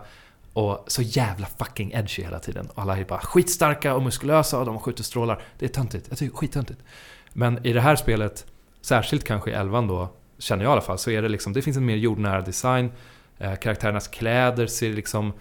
[0.52, 2.66] och så jävla fucking edgy hela tiden.
[2.66, 5.42] Och alla är bara skitstarka och muskulösa och de skjuter strålar.
[5.58, 6.06] Det är töntigt.
[6.08, 6.80] Jag tycker skittöntigt.
[7.32, 8.46] Men i det här spelet,
[8.80, 10.08] särskilt kanske i elvan då,
[10.38, 12.90] känner jag i alla fall, så är det liksom, det finns en mer jordnära design.
[13.38, 15.32] Eh, karaktärernas kläder ser liksom...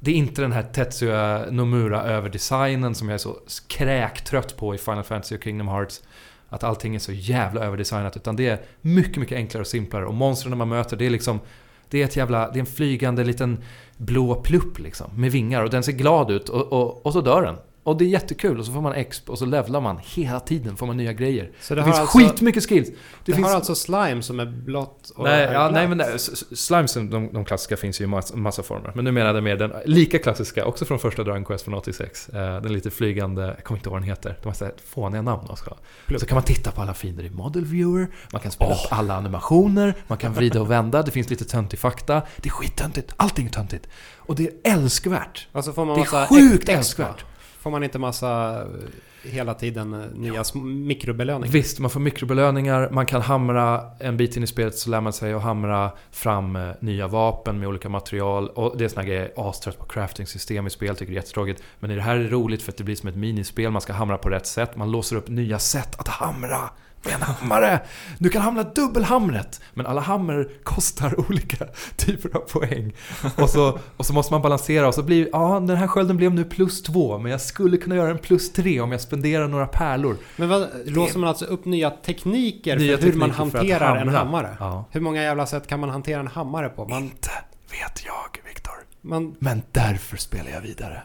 [0.00, 3.36] Det är inte den här Tetsuya Nomura överdesignen som jag är så
[3.68, 6.02] kräktrött på i Final Fantasy och Kingdom Hearts.
[6.48, 8.16] Att allting är så jävla överdesignat.
[8.16, 10.06] Utan det är mycket, mycket enklare och simplare.
[10.06, 11.40] Och monstren man möter, det är liksom...
[11.88, 12.50] Det är ett jävla...
[12.50, 13.62] Det är en flygande liten
[13.96, 15.10] blå plupp liksom.
[15.20, 15.62] Med vingar.
[15.62, 16.48] Och den ser glad ut.
[16.48, 17.56] Och, och, och så dör den.
[17.84, 18.58] Och det är jättekul.
[18.58, 20.76] Och så får man exp och så levlar man hela tiden.
[20.76, 21.50] Får man nya grejer.
[21.60, 22.88] Så Det, det, finns alltså, skitmycket skills.
[22.88, 23.46] Det, det finns...
[23.48, 27.10] har alltså slime som är blått och Nej, ja, nej men nej, s- s- slimesen,
[27.10, 28.92] de, de klassiska finns ju i massa, massa former.
[28.94, 32.28] Men nu menade jag mer den lika klassiska, också från första Dragon Quest från 86.
[32.28, 34.38] Eh, den lite flygande, jag kommer inte ihåg vad den heter.
[34.42, 35.76] De har så här fåniga namn också.
[36.18, 39.14] Så kan man titta på alla fiender i Model Viewer, man kan spela upp alla
[39.16, 42.22] animationer, man kan vrida och vända, det finns lite töntig fakta.
[42.36, 43.88] Det är skittöntigt, allting är töntigt.
[44.16, 45.48] Och det är älskvärt.
[45.52, 46.76] Alltså får man Det är sjukt extra?
[46.76, 47.24] älskvärt.
[47.62, 51.52] Får man inte massa eh, hela tiden eh, nya sm- mikrobelöningar?
[51.52, 55.12] Visst, man får mikrobelöningar, man kan hamra en bit in i spelet så lär man
[55.12, 58.48] sig att hamra fram eh, nya vapen med olika material.
[58.48, 61.62] Och det är såna grejer, astrött på crafting-system i spel, tycker det är jättetråkigt.
[61.80, 63.82] Men i det här är det roligt för att det blir som ett minispel, man
[63.82, 66.70] ska hamra på rätt sätt, man låser upp nya sätt att hamra.
[67.10, 67.80] En hammare!
[68.18, 69.60] Du kan hamra dubbelhamret!
[69.74, 72.92] Men alla hammer kostar olika typer av poäng.
[73.36, 76.34] Och så, och så måste man balansera och så blir, ja den här skölden blev
[76.34, 79.66] nu plus två, men jag skulle kunna göra en plus tre om jag spenderar några
[79.66, 80.16] pärlor.
[80.36, 84.56] Men vad, låser man alltså upp nya tekniker Nya för hur man hanterar en hammare?
[84.60, 84.84] Ja.
[84.90, 86.88] Hur många jävla sätt kan man hantera en hammare på?
[86.88, 87.30] Man, Inte
[87.70, 88.74] vet jag, Viktor.
[89.00, 91.02] man, Men därför spelar jag vidare.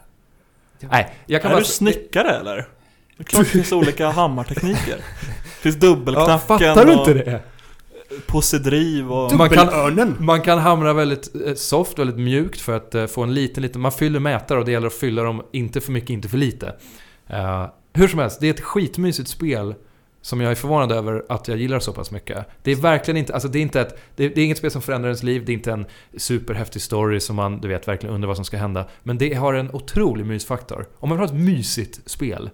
[0.80, 0.88] Ja.
[0.90, 1.60] Nej, jag kan Är bara...
[1.60, 2.68] du snickare eller?
[3.18, 4.96] Det är klart det finns olika hammartekniker.
[4.96, 7.40] Det finns Ja, dubbelknacken fattar du inte och det?
[8.26, 9.32] possedriv och...
[9.34, 10.16] Man kan- Dubbelörnen!
[10.18, 13.80] Man kan hamra väldigt eh, soft, väldigt mjukt för att eh, få en liten, liten...
[13.80, 16.74] Man fyller mätare och det gäller att fylla dem inte för mycket, inte för lite.
[17.26, 19.74] Eh, hur som helst, det är ett skitmysigt spel
[20.22, 22.46] som jag är förvånad över att jag gillar så pass mycket.
[22.62, 24.70] Det är verkligen inte, alltså det är inte ett, det är, det är inget spel
[24.70, 28.14] som förändrar ens liv, det är inte en superhäftig story som man, du vet, verkligen
[28.14, 28.88] undrar vad som ska hända.
[29.02, 30.86] Men det har en otrolig mysfaktor.
[30.98, 32.50] Om man vill ha ett mysigt spel,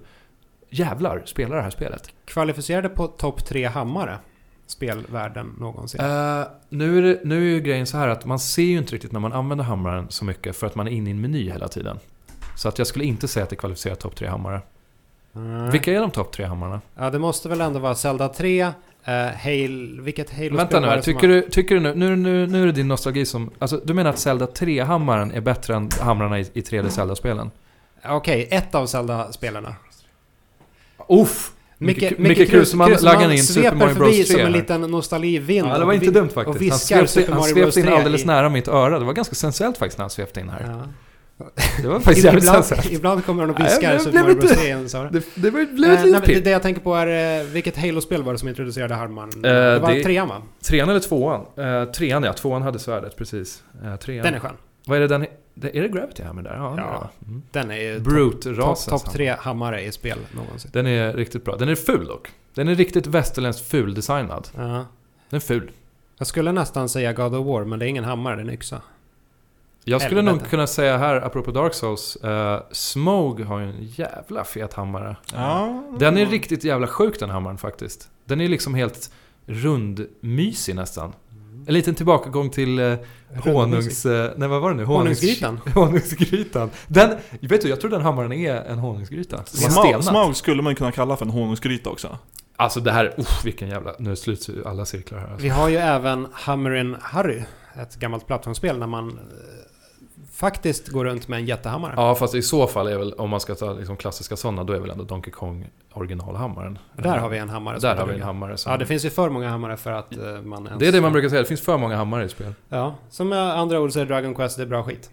[0.79, 2.11] jävlar, spela det här spelet.
[2.25, 4.19] Kvalificerade på topp tre hammare?
[4.67, 6.01] Spelvärlden någonsin.
[6.01, 8.95] Eh, nu, är det, nu är ju grejen så här att man ser ju inte
[8.95, 11.51] riktigt när man använder hammaren så mycket för att man är inne i en meny
[11.51, 11.99] hela tiden.
[12.57, 14.61] Så att jag skulle inte säga att det kvalificerar topp tre hammare.
[15.33, 15.71] Nej.
[15.71, 16.81] Vilka är de topp tre hammarna?
[16.95, 18.73] Ja, det måste väl ändå vara Zelda 3, uh,
[19.07, 20.03] Halo...
[20.03, 22.89] Vilket Halo-spel Vänta nu, tycker du, tycker du nu, nu, nu, nu är det din
[22.89, 23.51] nostalgi som...
[23.59, 27.51] Alltså du menar att Zelda 3-hammaren är bättre än hamrarna i, i 3D Zelda-spelen?
[28.05, 29.75] Okej, ett av Zelda-spelarna.
[31.09, 31.51] Uff!
[31.79, 34.53] Micke, Micke- Krusman laggar in Super Mario Bros förbi 3 som en här.
[34.53, 35.67] liten nostalgivind.
[35.69, 36.57] Ja, det var och inte dumt faktiskt.
[36.93, 38.99] och Han svepte, han svepte in 3 alldeles i- nära mitt öra.
[38.99, 40.65] Det var ganska sensuellt faktiskt när han svepte in här.
[40.69, 40.83] Ja.
[41.83, 42.93] Det var faktiskt jävligt ibland, sensuellt.
[42.93, 45.11] ibland kommer han och Nej, viskar Super Mario Bros lite- 3 i ens öra.
[45.11, 47.77] Det, det var, blev ett nej, litet men det, jag tänker på är, eh, vilket
[47.77, 49.31] Halo-spel var det som introducerade hammaren?
[49.35, 50.43] Eh, det var det- trean va?
[50.65, 51.41] Trean eller tvåan?
[51.59, 53.63] Eh, trean ja, tvåan hade svärdet precis.
[53.85, 54.25] Eh, trean.
[54.25, 54.53] Den är skön.
[54.87, 55.27] Vad är det den...
[55.55, 56.55] Det, är det Gravity Hammer där?
[56.55, 56.75] Ja.
[56.77, 57.11] Ja.
[57.27, 57.43] Mm.
[57.51, 59.13] Den är ju topp Brute-rasens top hammer.
[59.13, 60.71] tre hammare i spel någonsin.
[60.75, 61.57] Den är riktigt bra.
[61.57, 62.29] Den är ful dock.
[62.55, 64.49] Den är riktigt västerländskt ful-designad.
[64.57, 64.63] Ja.
[65.31, 65.71] Den är ful.
[66.19, 68.55] Jag skulle nästan säga God of War, men det är ingen hammare, det är en
[68.55, 68.83] yxa.
[69.85, 70.39] Jag skulle Helvete.
[70.39, 75.17] nog kunna säga här, apropå Dark Souls, uh, Smoke har ju en jävla fet hammare.
[75.35, 75.83] Ja.
[75.99, 78.09] Den är riktigt jävla sjuk den hammaren faktiskt.
[78.25, 79.11] Den är liksom helt
[79.47, 81.13] rundmysig nästan.
[81.67, 82.97] En liten tillbakagång till uh,
[83.29, 84.07] honungs...
[84.07, 84.85] Uh, nej vad var det nu?
[84.85, 85.61] Honungs- Honungsgrytan.
[85.75, 86.71] honungsgrytan.
[86.87, 89.45] Den, vet du, jag tror den hammaren är en honungsgryta.
[90.03, 92.19] Smaug, skulle man kunna kalla för en honungsgryta också.
[92.57, 93.95] Alltså det här, uff, vilken jävla...
[93.99, 95.27] Nu sluts ju alla cirklar här.
[95.27, 95.43] Alltså.
[95.43, 97.43] Vi har ju även Hammerin Harry,
[97.83, 99.15] ett gammalt plattformsspel där man eh,
[100.35, 101.95] faktiskt går runt med en jättehammare.
[101.97, 104.73] Ja, fast i så fall är väl, om man ska ta liksom klassiska sådana, då
[104.73, 106.79] är väl ändå Donkey Kong originalhammaren.
[106.97, 107.79] Där har vi en hammare.
[107.79, 108.73] Där har vi en hammare som...
[108.73, 110.81] Ja, det finns ju för många hammare för att eh, man ens...
[110.81, 112.55] Det är det man brukar säga, det finns för många hammare i spel.
[112.69, 115.11] Ja, som med andra ord så är Dragon Quest det är bra skit.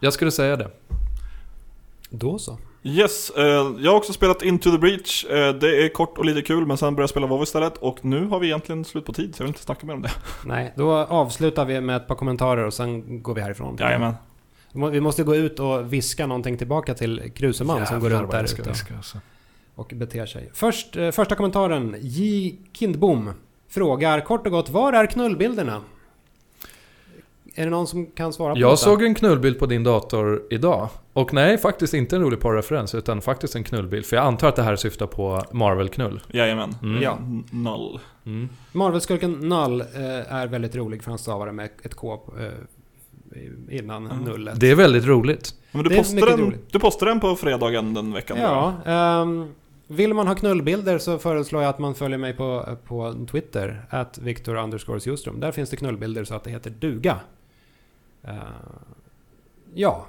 [0.00, 0.70] Jag skulle säga det.
[2.10, 2.58] Då så.
[2.82, 3.44] Yes, eh,
[3.78, 5.24] jag har också spelat Into the Breach.
[5.24, 7.76] Eh, det är kort och lite kul, men sen började jag spela WoW istället.
[7.76, 10.02] Och nu har vi egentligen slut på tid, så jag vill inte snacka mer om
[10.02, 10.10] det.
[10.44, 13.76] Nej, då avslutar vi med ett par kommentarer och sen går vi härifrån.
[13.80, 14.14] Jajamän.
[14.72, 18.30] Vi må- Vi måste gå ut och viska någonting tillbaka till Kruseman som går runt
[18.30, 19.18] där ute alltså.
[19.74, 20.50] och beter sig.
[20.54, 21.96] Först, eh, första kommentaren.
[22.00, 22.54] J.
[22.72, 23.30] Kindbom
[23.68, 25.80] frågar kort och gott, var är knullbilderna?
[27.54, 28.76] Är det någon som kan svara på Jag detta?
[28.76, 30.88] såg en knullbild på din dator idag.
[31.12, 34.06] Och nej, faktiskt inte en rolig porrreferens, utan faktiskt en knullbild.
[34.06, 36.20] För jag antar att det här syftar på Marvel-knull.
[36.28, 36.74] Jajamän.
[36.82, 37.02] Mm.
[37.02, 37.16] Ja.
[37.20, 38.00] N- Noll.
[38.26, 38.48] Mm.
[38.72, 42.46] Marvel-skurken Null eh, är väldigt rolig för han stavar det med ett K eh,
[43.70, 44.24] innan Mm.
[44.24, 44.60] nullet.
[44.60, 45.54] Det är väldigt roligt.
[45.72, 46.72] Men du Det är postade, mycket den, roligt.
[46.72, 48.36] du postade den på fredagen den veckan?
[48.40, 49.54] Ja, ehm,
[49.86, 54.18] vill man ha knullbilder så föreslår jag att man följer mig på, på Twitter, at
[54.18, 55.24] Victor underscores.
[55.34, 57.16] Där finns det knullbilder så att det heter duga.
[58.22, 58.34] Eh,
[59.74, 60.06] ja.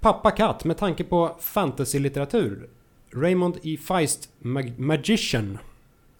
[0.00, 2.68] Pappa Katt, med tanke på fantasy-litteratur.
[3.14, 3.76] Raymond E.
[3.88, 5.58] Feist, Mag- Magician.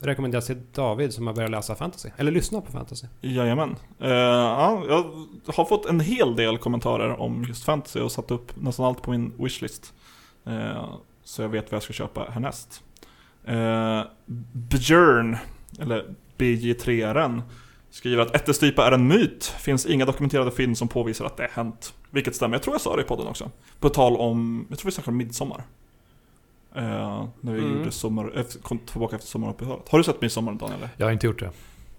[0.00, 2.08] Rekommenderas till David som har börjat läsa fantasy.
[2.16, 3.06] Eller lyssna på fantasy.
[3.20, 3.76] Jajamän.
[4.02, 5.04] Uh, ja, jag
[5.54, 9.10] har fått en hel del kommentarer om just fantasy och satt upp nästan allt på
[9.10, 9.94] min wishlist.
[10.48, 10.94] Uh,
[11.24, 12.82] Så jag vet vad jag ska köpa härnäst.
[13.48, 14.02] Uh,
[14.52, 15.36] Björn,
[15.80, 17.42] eller BJ3RN,
[17.90, 19.44] skriver att ättestypa är en myt.
[19.44, 21.94] Finns inga dokumenterade fynd som påvisar att det hänt.
[22.10, 23.50] Vilket stämmer, jag tror jag sa det i podden också.
[23.80, 25.64] På tal om, jag tror vi snackade om midsommar.
[26.78, 27.78] Eh, när vi Mm.
[27.78, 29.88] gjorde sommar, efter, kom tillbaka efter sommaruppehållet.
[29.88, 30.78] Har du sett midsommar Daniel?
[30.78, 30.90] eller?
[30.96, 31.50] Jag har inte gjort det.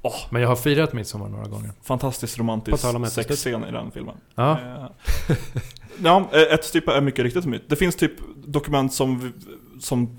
[0.02, 0.16] Åh.
[0.30, 1.72] Men jag har firat midsommar några gånger.
[1.84, 4.16] Fantastiskt romantisk sexscen i den filmen.
[4.36, 4.86] Ja, Eh,
[6.04, 7.64] ja, eh, ättestypa är mycket riktigt myt.
[7.68, 8.12] Det finns typ
[8.46, 9.34] dokument som,
[9.80, 10.18] som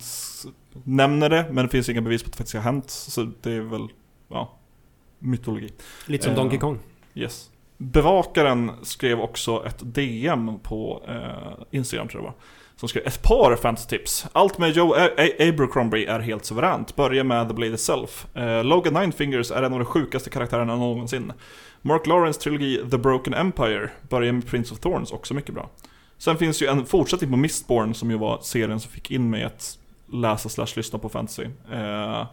[0.84, 2.90] nämner det, men det finns inga bevis på att det faktiskt har hänt.
[2.90, 3.88] Så det är väl,
[4.28, 4.52] ja,
[5.18, 5.72] mytologi.
[6.06, 6.78] Lite som Eh, Donkey Kong.
[7.14, 7.50] Yes.
[7.78, 12.44] Bevakaren skrev också ett DM på eh, Instagram tror jag det var.
[12.80, 14.26] Som skrev ett par fantasy-tips.
[14.32, 16.96] Allt med Joe A- A- Abercrombie är helt suveränt.
[16.96, 18.26] Börja med The Blade itself.
[18.36, 21.32] Eh, Logan Ninefingers är en av de sjukaste karaktärerna någonsin.
[21.82, 23.90] Mark Lawrence trilogi The Broken Empire.
[24.08, 25.70] Börja med Prince of Thorns, också mycket bra.
[26.18, 29.44] Sen finns ju en fortsättning på Mistborn som ju var serien som fick in mig
[29.44, 29.78] att
[30.12, 31.44] läsa slash lyssna på fantasy.
[31.72, 32.26] Eh,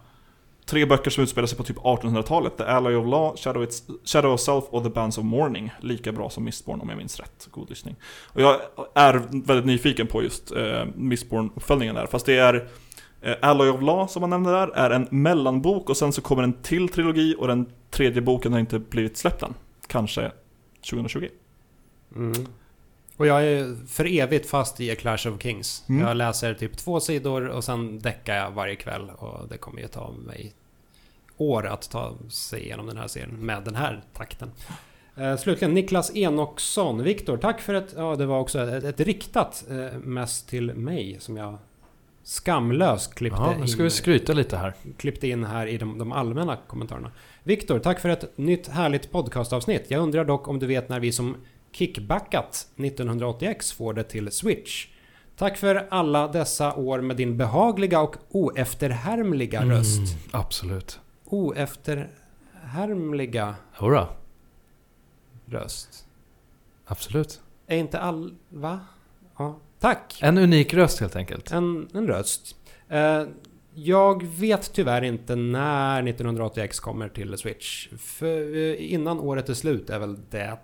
[0.69, 2.57] Tre böcker som utspelar sig på typ 1800-talet.
[2.57, 5.71] The Alloy of Law, Shadow, It's, Shadow of Self och The Bands of Mourning.
[5.81, 7.47] Lika bra som Mistborn om jag minns rätt.
[7.51, 7.95] God lyssning.
[8.25, 8.61] Och jag
[8.93, 12.05] är väldigt nyfiken på just eh, Mistborn-uppföljningen där.
[12.05, 12.67] Fast det är
[13.21, 16.43] eh, Alloy of Law som man nämnde där, är en mellanbok och sen så kommer
[16.43, 19.53] en till trilogi och den tredje boken har inte blivit släppt än.
[19.87, 20.31] Kanske
[20.89, 21.27] 2020.
[22.15, 22.33] Mm.
[23.17, 25.83] Och jag är för evigt fast i A Clash of Kings.
[25.89, 26.07] Mm.
[26.07, 29.09] Jag läser typ två sidor och sen däckar jag varje kväll.
[29.09, 30.53] Och det kommer ju ta mig
[31.37, 34.51] år att ta sig igenom den här serien med den här takten.
[35.15, 37.03] Eh, slutligen Niklas Enoksson.
[37.03, 37.93] Viktor, tack för ett...
[37.97, 41.57] Ja, det var också ett, ett riktat eh, mest till mig som jag
[42.23, 44.73] skamlöst klippte, Jaha, nu ska vi skryta lite här.
[44.97, 47.11] klippte in här i de, de allmänna kommentarerna.
[47.43, 49.85] Viktor, tack för ett nytt härligt podcastavsnitt.
[49.87, 51.35] Jag undrar dock om du vet när vi som
[51.71, 54.87] kickbackat 1980X får det till Switch.
[55.35, 59.97] Tack för alla dessa år med din behagliga och oefterhärmliga röst.
[59.97, 60.99] Mm, absolut.
[61.25, 64.07] Oefterhärmliga Jodå,
[65.45, 66.07] röst.
[66.85, 67.41] absolut.
[67.67, 68.33] Är inte all...
[68.49, 68.79] Va?
[69.37, 69.59] Ja.
[69.79, 70.19] Tack!
[70.21, 71.51] En unik röst helt enkelt.
[71.51, 72.55] En, en röst.
[72.89, 73.23] Eh,
[73.73, 77.87] jag vet tyvärr inte när 1980X kommer till Switch.
[77.97, 80.57] För eh, innan året är slut är väl det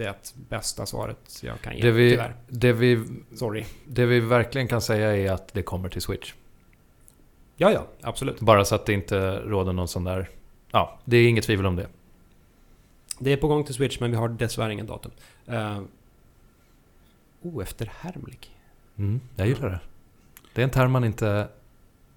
[0.00, 1.82] det bästa svaret jag kan ge.
[1.82, 2.34] Det vi, Tyvärr.
[2.48, 3.64] det, vi, Sorry.
[3.84, 6.34] det vi verkligen kan säga är att det kommer till Switch.
[7.56, 7.86] Ja, ja.
[8.02, 8.40] Absolut.
[8.40, 10.28] Bara så att det inte råder någon sån där...
[10.70, 11.86] Ja, det är inget tvivel om det.
[13.18, 15.12] Det är på gång till Switch men vi har dessvärre ingen datum.
[15.48, 15.80] Uh,
[17.42, 18.56] oefterhärmlig?
[18.98, 19.80] Mm, jag gillar det.
[20.54, 21.48] Det är en term man inte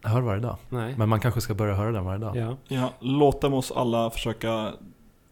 [0.04, 0.58] hör varje dag.
[0.70, 0.96] Nej.
[0.98, 2.36] Men man kanske ska börja höra den varje dag.
[2.36, 2.58] Ja.
[2.68, 4.74] Ja, låt dem oss alla försöka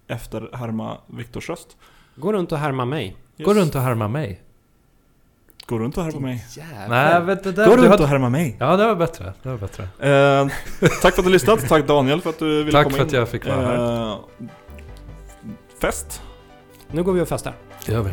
[0.08, 1.78] efterhärma Viktors röst.
[2.16, 3.16] Gå runt och härma mig.
[3.38, 4.42] Gå runt och härma mig.
[5.66, 6.46] Gå runt och härma mig.
[6.90, 8.56] Nej, vet du, det, Gå runt hade- och härma mig.
[8.60, 9.34] Ja, det var bättre.
[9.44, 9.84] Det var bättre.
[9.84, 10.48] Eh,
[11.02, 11.68] tack för att du lyssnat.
[11.70, 13.08] Tack Daniel för att du ville Tack komma för in.
[13.08, 14.12] att jag fick vara här.
[14.12, 14.18] Eh,
[15.82, 16.22] fest.
[16.92, 17.54] Nu går vi och festar.
[17.86, 18.12] Det gör vi.